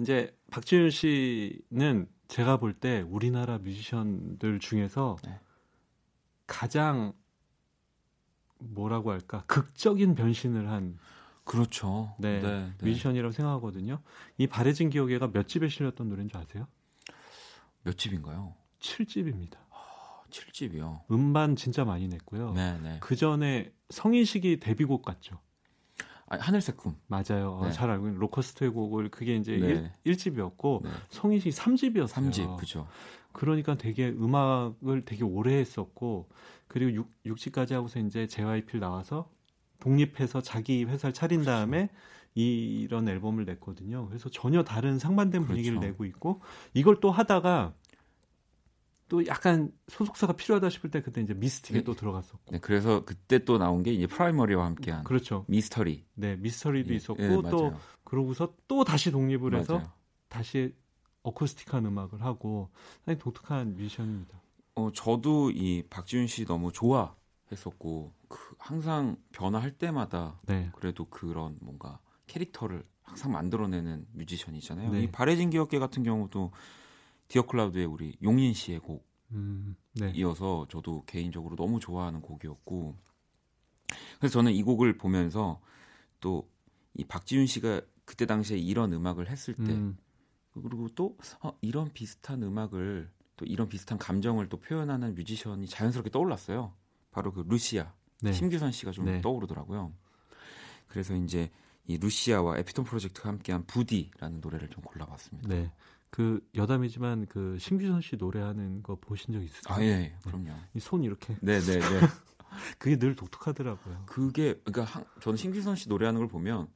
이제 0.00 0.34
박지윤 0.50 0.90
씨는 0.90 2.08
제가 2.28 2.56
볼 2.58 2.74
때 2.74 3.02
우리나라 3.02 3.58
뮤지션들 3.58 4.58
중에서 4.60 5.16
네. 5.24 5.38
가장 6.46 7.12
뭐라고 8.58 9.10
할까 9.10 9.44
극적인 9.46 10.14
변신을 10.14 10.70
한 10.70 10.98
그렇죠. 11.44 12.14
네, 12.18 12.40
네, 12.40 12.72
네. 12.78 12.86
뮤지션이라고 12.86 13.32
생각하거든요. 13.32 14.00
이 14.38 14.46
바래진 14.46 14.90
기억에가 14.90 15.32
몇 15.32 15.48
집에 15.48 15.68
실렸던 15.68 16.08
노래인 16.08 16.28
줄 16.28 16.38
아세요? 16.38 16.68
몇 17.82 17.98
집인가요? 17.98 18.54
7집입니다. 18.78 19.56
아, 19.70 20.22
7집이요. 20.30 21.10
음반 21.10 21.56
진짜 21.56 21.84
많이 21.84 22.06
냈고요. 22.08 22.52
네, 22.52 22.78
네. 22.80 22.98
그 23.00 23.16
전에 23.16 23.72
성인식이 23.88 24.60
데뷔곡 24.60 25.02
같죠. 25.02 25.40
아, 26.30 26.36
하늘색 26.38 26.76
꿈. 26.76 26.96
맞아요. 27.08 27.60
네. 27.64 27.72
잘 27.72 27.90
알고 27.90 28.06
있는 28.06 28.20
로커스트의 28.20 28.70
곡을 28.70 29.10
그게 29.10 29.36
이제 29.36 29.56
네. 29.56 29.92
1, 30.04 30.14
1집이었고 30.14 30.84
네. 30.84 30.90
성인식이 31.10 31.50
3집이었어요. 31.54 32.06
3집, 32.08 32.56
그죠. 32.56 32.86
그러니까 33.32 33.74
되게 33.76 34.08
음악을 34.08 35.04
되게 35.04 35.24
오래 35.24 35.54
했었고 35.58 36.28
그리고 36.68 36.92
6, 36.92 37.24
6집까지 37.26 37.72
하고서 37.72 37.98
이제 37.98 38.26
JYP를 38.28 38.80
나와서 38.80 39.28
독립해서 39.80 40.40
자기 40.40 40.84
회사를 40.84 41.12
차린 41.12 41.40
그렇죠. 41.40 41.50
다음에 41.50 41.90
이런 42.34 43.08
앨범을 43.08 43.44
냈거든요. 43.44 44.06
그래서 44.06 44.28
전혀 44.28 44.62
다른 44.62 45.00
상반된 45.00 45.46
분위기를 45.46 45.78
그렇죠. 45.78 45.90
내고 45.92 46.04
있고 46.04 46.40
이걸 46.74 47.00
또 47.00 47.10
하다가 47.10 47.74
또 49.10 49.26
약간 49.26 49.72
소속사가 49.88 50.34
필요하다 50.34 50.70
싶을 50.70 50.88
때 50.88 51.02
그때 51.02 51.20
이제 51.20 51.34
미스틱에 51.34 51.78
네. 51.78 51.84
또 51.84 51.94
들어갔었고. 51.94 52.52
네, 52.52 52.60
그래서 52.60 53.04
그때 53.04 53.44
또 53.44 53.58
나온 53.58 53.82
게 53.82 53.92
이제 53.92 54.06
프라이머리와 54.06 54.64
함께한 54.64 55.02
그렇죠. 55.02 55.44
미스터리. 55.48 56.06
네, 56.14 56.36
미스터리도 56.36 56.92
예, 56.92 56.96
있었고 56.96 57.22
예, 57.22 57.50
또 57.50 57.74
그러고서 58.04 58.54
또 58.68 58.84
다시 58.84 59.10
독립을 59.10 59.50
맞아요. 59.50 59.62
해서 59.62 59.92
다시 60.28 60.76
어쿠스틱한 61.24 61.84
음악을 61.86 62.22
하고 62.22 62.70
상당히 62.98 63.18
독특한 63.18 63.74
뮤지션입니다. 63.76 64.40
어, 64.76 64.92
저도 64.92 65.50
이 65.50 65.82
박지윤 65.90 66.28
씨 66.28 66.44
너무 66.46 66.70
좋아했었고 66.70 68.14
그 68.28 68.54
항상 68.58 69.16
변화할 69.32 69.72
때마다 69.72 70.38
네. 70.46 70.70
그래도 70.72 71.06
그런 71.06 71.58
뭔가 71.60 71.98
캐릭터를 72.28 72.84
항상 73.02 73.32
만들어내는 73.32 74.06
뮤지션이잖아요. 74.12 74.92
네. 74.92 75.02
이 75.02 75.10
바래진 75.10 75.50
기억에 75.50 75.80
같은 75.80 76.04
경우도 76.04 76.52
디어 77.30 77.46
클라우드의 77.46 77.86
우리 77.86 78.16
용린 78.22 78.52
씨의 78.52 78.80
곡 78.80 79.08
음, 79.32 79.76
네. 79.94 80.12
이어서 80.14 80.66
저도 80.68 81.04
개인적으로 81.06 81.56
너무 81.56 81.80
좋아하는 81.80 82.20
곡이었고 82.20 82.96
그래서 84.18 84.32
저는 84.32 84.52
이 84.52 84.62
곡을 84.62 84.98
보면서 84.98 85.60
또 86.20 86.50
이 86.94 87.04
박지윤 87.04 87.46
씨가 87.46 87.80
그때 88.04 88.26
당시에 88.26 88.58
이런 88.58 88.92
음악을 88.92 89.28
했을 89.28 89.54
때 89.54 89.72
음. 89.72 89.96
그리고 90.52 90.88
또 90.94 91.16
어, 91.40 91.56
이런 91.60 91.92
비슷한 91.92 92.42
음악을 92.42 93.10
또 93.36 93.44
이런 93.46 93.68
비슷한 93.68 93.98
감정을 93.98 94.48
또 94.48 94.58
표현하는 94.58 95.14
뮤지션이 95.14 95.66
자연스럽게 95.68 96.10
떠올랐어요. 96.10 96.74
바로 97.10 97.32
그 97.32 97.44
루시아 97.48 97.92
네. 98.22 98.32
심규선 98.32 98.72
씨가 98.72 98.90
좀 98.90 99.06
네. 99.06 99.20
떠오르더라고요. 99.20 99.92
그래서 100.88 101.14
이제 101.14 101.50
이 101.86 101.96
루시아와 101.96 102.58
에피톤 102.58 102.84
프로젝트가 102.84 103.28
함께한 103.28 103.64
부디라는 103.66 104.40
노래를 104.40 104.68
좀 104.68 104.82
골라봤습니다. 104.82 105.48
네. 105.48 105.72
그 106.10 106.40
여담이지만 106.56 107.26
그 107.26 107.56
심규선 107.58 108.00
씨 108.00 108.16
노래하는 108.16 108.82
거 108.82 108.96
보신 108.96 109.32
적 109.32 109.42
있으세요? 109.42 109.62
아, 109.68 109.80
예, 109.82 109.86
예. 109.86 110.14
그럼요. 110.24 110.44
네. 110.48 110.56
이손 110.74 111.04
이렇게. 111.04 111.36
네, 111.40 111.60
네, 111.60 111.78
네. 111.78 111.80
그게 112.78 112.98
늘 112.98 113.14
독특하더라고요. 113.14 114.02
그게 114.06 114.54
그러니까 114.64 114.82
한, 114.82 115.04
저는 115.20 115.36
심규선 115.36 115.76
씨 115.76 115.88
노래하는 115.88 116.18
걸 116.18 116.28
보면 116.28 116.66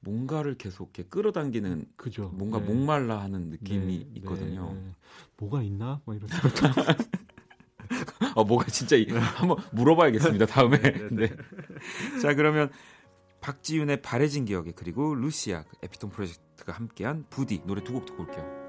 뭔가를 0.00 0.56
계속 0.56 0.90
이렇게 0.96 1.08
끌어당기는 1.08 1.84
그죠. 1.96 2.30
뭔가 2.34 2.58
네. 2.58 2.66
목말라 2.66 3.20
하는 3.20 3.50
느낌이 3.50 3.98
네, 3.98 4.10
있거든요. 4.20 4.72
네, 4.72 4.94
뭐가 5.36 5.62
있나? 5.62 6.00
뭐 6.06 6.14
이런 6.14 6.28
생각. 6.28 6.96
어, 8.34 8.44
뭐가 8.44 8.64
진짜 8.66 8.96
한번 9.36 9.58
물어봐야겠습니다. 9.72 10.46
다음에. 10.46 10.78
네. 11.10 11.28
자, 12.22 12.34
그러면 12.34 12.70
박지윤의 13.42 14.00
바래진 14.02 14.44
기억에 14.46 14.72
그리고 14.74 15.14
루시아 15.14 15.64
그 15.64 15.76
에피톤 15.82 16.10
프로젝트가 16.10 16.72
함께한 16.72 17.26
부디 17.28 17.60
노래 17.66 17.82
두 17.84 17.92
곡 17.92 18.06
듣고 18.06 18.22
올게요. 18.22 18.61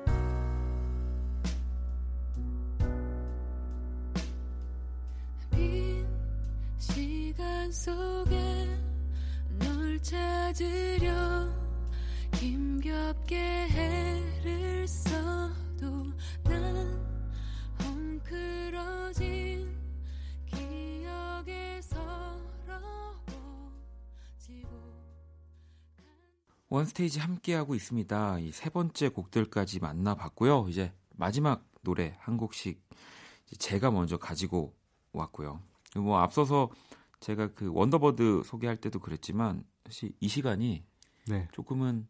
찾으려 10.54 11.50
힘겹게 12.36 13.36
해를 13.70 14.88
써도 14.88 16.06
난 16.44 17.04
헝클어진 17.84 19.76
기억에 20.46 21.82
서러워지고 21.82 22.78
원스테이지 26.70 27.20
함께하고 27.20 27.74
있습니다. 27.74 28.40
이 28.40 28.52
세 28.52 28.70
번째 28.70 29.10
곡들까지 29.10 29.80
만나봤고요. 29.80 30.68
이제 30.70 30.94
마지막 31.16 31.66
노래 31.82 32.16
한 32.20 32.38
곡씩 32.38 32.80
제가 33.58 33.90
먼저 33.90 34.18
가지고 34.18 34.76
왔고요. 35.14 35.64
뭐 35.96 36.20
앞서서 36.20 36.70
제가 37.24 37.54
그 37.54 37.72
원더버드 37.72 38.44
소개할 38.44 38.76
때도 38.76 39.00
그랬지만 39.00 39.64
사실 39.86 40.12
이 40.20 40.28
시간이 40.28 40.84
네. 41.28 41.48
조금은 41.54 42.06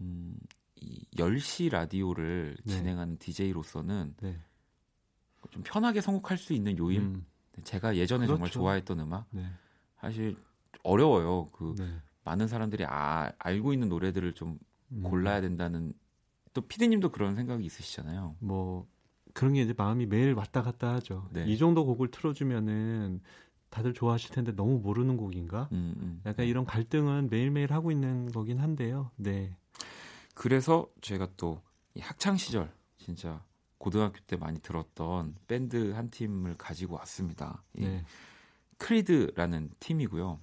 음, 0.00 0.36
이 0.74 1.06
10시 1.16 1.70
라디오를 1.70 2.56
네. 2.64 2.72
진행하는 2.72 3.18
DJ로서는 3.18 4.16
네. 4.20 4.40
좀 5.50 5.62
편하게 5.62 6.00
선곡할 6.00 6.38
수 6.38 6.52
있는 6.54 6.76
요인. 6.76 7.00
음. 7.02 7.26
제가 7.62 7.96
예전에 7.96 8.26
그렇죠. 8.26 8.36
정말 8.36 8.50
좋아했던 8.50 8.98
음악. 8.98 9.26
네. 9.30 9.46
사실 10.00 10.36
어려워요. 10.82 11.50
그 11.52 11.76
네. 11.78 11.88
많은 12.24 12.48
사람들이 12.48 12.84
아, 12.88 13.30
알고 13.38 13.72
있는 13.72 13.88
노래들을 13.88 14.32
좀 14.32 14.58
음. 14.90 15.02
골라야 15.04 15.40
된다는 15.40 15.92
또 16.52 16.62
피디님도 16.62 17.10
그런 17.12 17.36
생각이 17.36 17.64
있으시잖아요. 17.64 18.36
뭐 18.40 18.88
그런 19.34 19.52
게 19.52 19.62
이제 19.62 19.72
마음이 19.76 20.06
매일 20.06 20.34
왔다 20.34 20.62
갔다 20.62 20.94
하죠. 20.94 21.28
네. 21.30 21.44
이 21.46 21.56
정도 21.58 21.86
곡을 21.86 22.10
틀어주면은 22.10 23.20
다들 23.72 23.94
좋아하실 23.94 24.30
텐데 24.30 24.52
너무 24.54 24.78
모르는 24.80 25.16
곡인가? 25.16 25.70
음, 25.72 25.94
음. 25.96 26.20
약간 26.26 26.46
이런 26.46 26.66
갈등은 26.66 27.30
매일매일 27.30 27.72
하고 27.72 27.90
있는 27.90 28.30
거긴 28.30 28.58
한데요. 28.58 29.10
네. 29.16 29.56
그래서 30.34 30.88
제가 31.00 31.28
또 31.38 31.62
학창 31.98 32.36
시절 32.36 32.70
진짜 32.98 33.42
고등학교 33.78 34.18
때 34.26 34.36
많이 34.36 34.60
들었던 34.60 35.34
밴드 35.48 35.92
한 35.92 36.10
팀을 36.10 36.56
가지고 36.58 36.96
왔습니다. 36.96 37.62
네. 37.72 38.04
크리드라는 38.76 39.70
팀이고요. 39.80 40.38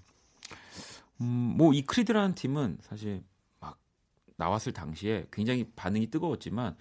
음, 1.21 1.25
뭐 1.55 1.71
이 1.73 1.83
크리드라는 1.83 2.33
팀은 2.33 2.79
사실 2.81 3.23
막 3.59 3.79
나왔을 4.37 4.73
당시에 4.73 5.27
굉장히 5.31 5.69
반응이 5.75 6.07
뜨거웠지만 6.07 6.75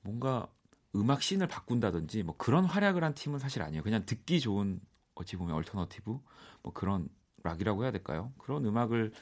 뭔가 0.00 0.48
음악 0.96 1.22
씬을 1.22 1.46
바꾼다든지 1.46 2.24
뭐 2.24 2.36
그런 2.36 2.64
활약을 2.64 3.04
한 3.04 3.14
팀은 3.14 3.38
사실 3.38 3.62
아니에요. 3.62 3.84
그냥 3.84 4.04
듣기 4.04 4.40
좋은 4.40 4.80
어찌 5.14 5.36
보면 5.36 5.54
alternative 5.54 6.18
뭐 6.62 6.72
그런 6.72 7.08
락이라고 7.42 7.82
해야 7.82 7.90
될까요? 7.90 8.32
그런 8.38 8.64
음악을 8.64 9.12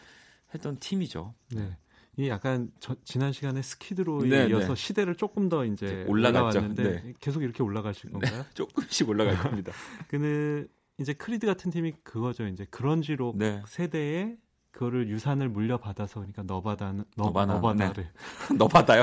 했던 0.55 0.79
팀이죠. 0.79 1.35
네. 1.55 1.77
이 2.17 2.29
약간 2.29 2.71
저, 2.81 2.97
지난 3.05 3.33
시간에 3.33 3.63
스키드로에 3.63 4.29
네, 4.29 4.49
이어서 4.49 4.75
네. 4.75 4.75
시대를 4.75 5.15
조금 5.15 5.49
더 5.49 5.65
이제 5.65 6.05
올라갔는데 6.09 6.83
네. 6.83 7.15
계속 7.21 7.43
이렇게 7.43 7.63
올라가실 7.63 8.11
네, 8.11 8.13
건가요? 8.13 8.45
조금씩 8.55 9.09
올라갈 9.09 9.39
겁니다. 9.39 9.73
근데 10.09 10.67
이제 10.99 11.13
크리드 11.13 11.47
같은 11.47 11.71
팀이 11.71 11.93
그거죠. 12.03 12.47
이제 12.47 12.67
grunge로 12.71 13.35
네. 13.37 13.63
세대에 13.67 14.37
그거를 14.73 15.09
유산을 15.09 15.49
물려받아서 15.49 16.21
그러니까 16.21 16.43
너바다는 16.45 17.05
너 17.17 17.33
바나, 17.33 17.55
너바나를 17.55 18.05
네. 18.05 18.57
너바다요 18.57 19.03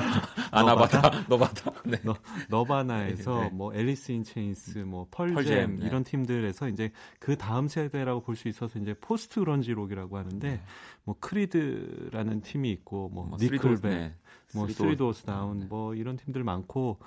아나바다 0.51 1.25
너바다 1.27 1.71
네. 1.85 1.97
너, 2.03 2.15
너바나에서 2.49 3.35
네, 3.35 3.43
네. 3.43 3.49
뭐 3.49 3.73
앨리스 3.73 4.11
인 4.13 4.23
체인스 4.23 4.79
뭐 4.79 5.07
펄잼, 5.11 5.35
펄잼 5.35 5.79
네. 5.79 5.85
이런 5.85 6.03
팀들에서 6.03 6.69
이제 6.69 6.91
그 7.19 7.37
다음 7.37 7.67
세대라고 7.67 8.21
볼 8.21 8.37
수 8.37 8.47
있어서 8.47 8.79
이제 8.79 8.93
post 8.93 9.39
grunge 9.39 9.71
록이라고 9.71 10.17
하는데 10.17 10.49
네. 10.49 10.61
뭐 11.03 11.15
크리드라는 11.19 12.41
팀이 12.41 12.71
있고 12.71 13.09
뭐, 13.09 13.25
뭐 13.25 13.37
니클백 13.39 13.81
네. 13.81 14.15
뭐 14.53 14.67
쓰리 14.67 14.93
도어스 14.93 15.23
다운 15.23 15.67
뭐 15.67 15.95
이런 15.95 16.17
팀들 16.17 16.43
많고 16.43 16.99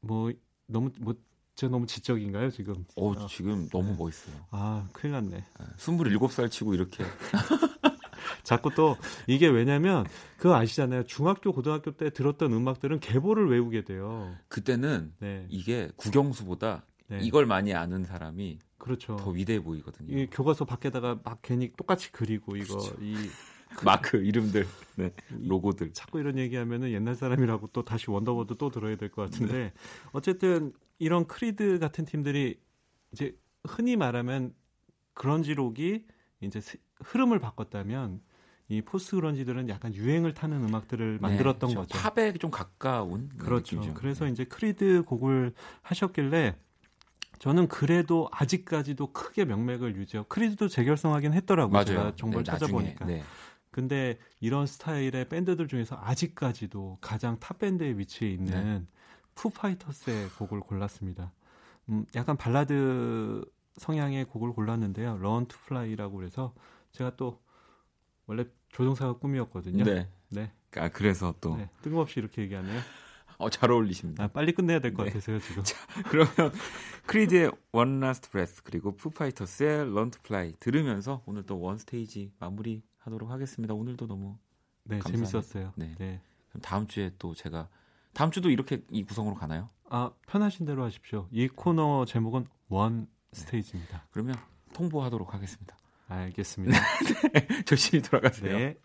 뭐 0.00 0.32
너무 0.66 0.90
뭐 0.98 1.14
제가 1.54 1.70
너무 1.70 1.86
지적인가요, 1.86 2.50
지금? 2.50 2.84
어, 2.96 3.12
아. 3.12 3.26
지금 3.28 3.68
너무 3.68 3.94
멋있어요. 3.96 4.36
아, 4.50 4.88
큰일 4.92 5.12
났네. 5.12 5.44
27살 5.76 6.50
치고 6.50 6.74
이렇게. 6.74 7.04
자꾸 8.42 8.70
또 8.74 8.96
이게 9.26 9.46
왜냐면 9.48 10.06
그거 10.36 10.54
아시잖아요. 10.54 11.04
중학교, 11.04 11.52
고등학교 11.52 11.92
때 11.92 12.10
들었던 12.10 12.52
음악들은 12.52 13.00
계보를 13.00 13.50
외우게 13.50 13.84
돼요. 13.84 14.34
그때는 14.48 15.12
네. 15.18 15.46
이게 15.50 15.90
국영수보다 15.96 16.84
네. 17.08 17.18
이걸 17.22 17.46
많이 17.46 17.74
아는 17.74 18.04
사람이 18.04 18.58
그렇죠. 18.78 19.16
더 19.16 19.30
위대해 19.30 19.62
보이거든요. 19.62 20.16
이 20.16 20.26
교과서 20.30 20.64
밖에다가 20.64 21.18
막 21.22 21.40
괜히 21.42 21.70
똑같이 21.76 22.10
그리고 22.12 22.56
이거 22.56 22.78
그렇죠. 22.78 22.96
이 23.02 23.14
마크 23.84 24.16
이름들, 24.18 24.66
네, 24.96 25.12
로고들. 25.30 25.92
자꾸 25.92 26.18
이런 26.20 26.38
얘기하면은 26.38 26.90
옛날 26.92 27.14
사람이라고 27.14 27.68
또 27.72 27.84
다시 27.84 28.10
원더워드 28.10 28.56
또 28.58 28.70
들어야 28.70 28.96
될 28.96 29.10
것 29.10 29.30
같은데 29.30 29.52
네. 29.52 29.72
어쨌든 30.12 30.72
이런 30.98 31.26
크리드 31.26 31.78
같은 31.78 32.04
팀들이 32.04 32.60
이제 33.12 33.36
흔히 33.64 33.96
말하면 33.96 34.54
grunge록이 35.14 36.06
이제 36.40 36.60
흐름을 37.04 37.38
바꿨다면 37.38 38.20
이 38.68 38.82
post 38.82 39.16
grunge들은 39.16 39.68
약간 39.68 39.94
유행을 39.94 40.32
타는 40.34 40.68
음악들을 40.68 41.14
네, 41.14 41.18
만들었던 41.20 41.70
네, 41.70 41.74
거죠. 41.76 41.98
팝에 41.98 42.32
좀 42.34 42.50
가까운 42.50 43.28
그렇죠. 43.36 43.76
느낌이죠. 43.76 43.94
그래서 43.98 44.26
네. 44.26 44.30
이제 44.32 44.44
크리드 44.44 45.02
곡을 45.06 45.52
하셨길래 45.82 46.56
저는 47.40 47.68
그래도 47.68 48.28
아직까지도 48.32 49.12
크게 49.12 49.44
명맥을 49.46 49.96
유지하고 49.96 50.28
크리드도 50.28 50.68
재결성하긴 50.68 51.32
했더라고요. 51.32 51.72
맞아요. 51.72 51.84
제가 51.84 52.16
정보를 52.16 52.44
네, 52.44 52.50
찾아보니까. 52.50 53.04
네. 53.06 53.22
근데 53.70 54.18
이런 54.40 54.66
스타일의 54.66 55.28
밴드들 55.28 55.68
중에서 55.68 55.96
아직까지도 56.00 56.98
가장 57.00 57.38
탑 57.38 57.58
밴드에 57.58 57.96
위치해 57.98 58.32
있는 58.32 58.80
네. 58.80 58.86
푸파이터스의 59.34 60.28
곡을 60.38 60.60
골랐습니다. 60.60 61.32
음, 61.88 62.04
약간 62.14 62.36
발라드 62.36 63.44
성향의 63.76 64.24
곡을 64.26 64.52
골랐는데요. 64.52 65.18
Learn 65.18 65.46
to 65.46 65.56
Fly라고 65.66 66.16
그래서 66.16 66.52
제가 66.92 67.16
또 67.16 67.40
원래 68.26 68.44
조종사가 68.70 69.14
꿈이었거든요. 69.14 69.84
네. 69.84 70.08
네. 70.28 70.52
아 70.76 70.88
그래서 70.88 71.34
또 71.40 71.56
네, 71.56 71.68
뜬금없이 71.82 72.20
이렇게 72.20 72.42
얘기하네요. 72.42 72.80
어, 73.38 73.48
잘 73.48 73.70
어울리십니다. 73.72 74.24
아, 74.24 74.28
빨리 74.28 74.52
끝내야 74.52 74.80
될것 74.80 75.06
네. 75.06 75.12
같아서요, 75.12 75.38
지금. 75.40 75.62
자, 75.64 75.74
그러면 76.10 76.52
크리드의 77.06 77.50
One 77.72 77.96
Last 78.04 78.30
Breath 78.30 78.62
그리고 78.62 78.94
푸파이터스의 78.96 79.86
to 79.86 80.10
Fly 80.24 80.52
들으면서 80.60 81.22
오늘 81.24 81.44
또 81.44 81.56
원 81.58 81.78
스테이지 81.78 82.32
마무리 82.38 82.82
하도록 83.10 83.28
하겠습니다. 83.30 83.74
오늘도 83.74 84.06
너무 84.06 84.38
네, 84.84 84.98
감사합니다. 84.98 85.30
재밌었어요. 85.30 85.72
네. 85.76 85.94
네. 85.98 86.20
그럼 86.48 86.62
다음 86.62 86.86
주에 86.86 87.10
또 87.18 87.34
제가 87.34 87.68
다음 88.12 88.30
주도 88.30 88.50
이렇게 88.50 88.82
이 88.90 89.04
구성으로 89.04 89.34
가나요? 89.34 89.68
아 89.88 90.12
편하신 90.26 90.64
대로 90.66 90.84
하십시오. 90.84 91.28
이 91.30 91.48
코너 91.48 92.04
제목은 92.06 92.46
원 92.68 93.08
스테이지입니다. 93.32 94.06
그러면 94.10 94.36
통보하도록 94.72 95.34
하겠습니다. 95.34 95.76
알겠습니다. 96.08 96.78
네, 97.34 97.62
조심히 97.64 98.02
돌아가세요. 98.02 98.56
네. 98.58 98.76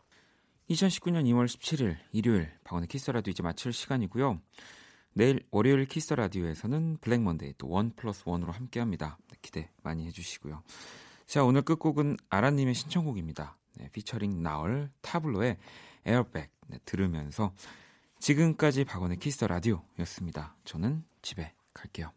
2019년 0.70 1.24
2월 1.26 1.46
17일 1.46 1.96
일요일 2.12 2.52
박원의 2.64 2.88
키스 2.88 3.10
라디오 3.12 3.32
이제 3.32 3.44
마칠 3.44 3.72
시간이고요. 3.74 4.40
내일 5.14 5.46
월요일 5.52 5.86
키스 5.86 6.14
라디오에서는 6.14 6.98
블랙 7.02 7.22
먼데이 7.22 7.54
또 7.58 7.68
원 7.68 7.92
플러스 7.96 8.24
원으로 8.26 8.52
함께합니다. 8.52 9.18
네, 9.30 9.38
기대 9.42 9.70
많이 9.84 10.06
해주시고요. 10.08 10.62
자 11.28 11.44
오늘 11.44 11.62
끝곡은 11.62 12.18
아라님의 12.30 12.74
신청곡입니다. 12.76 13.58
네, 13.78 13.90
피처링 13.92 14.42
나얼 14.42 14.90
타블로의 15.02 15.58
에어백 16.06 16.52
네, 16.68 16.80
들으면서 16.86 17.54
지금까지 18.20 18.86
박원의 18.86 19.18
키스 19.18 19.36
더 19.37 19.48
라디오였습니다. 19.48 20.56
저는 20.64 21.04
집에 21.22 21.54
갈게요. 21.74 22.12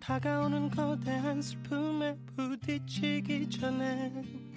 다가오는 0.00 0.70
거대한 0.70 1.40
슬픔에 1.40 2.16
부딪히기 2.34 3.48
전에 3.48 4.51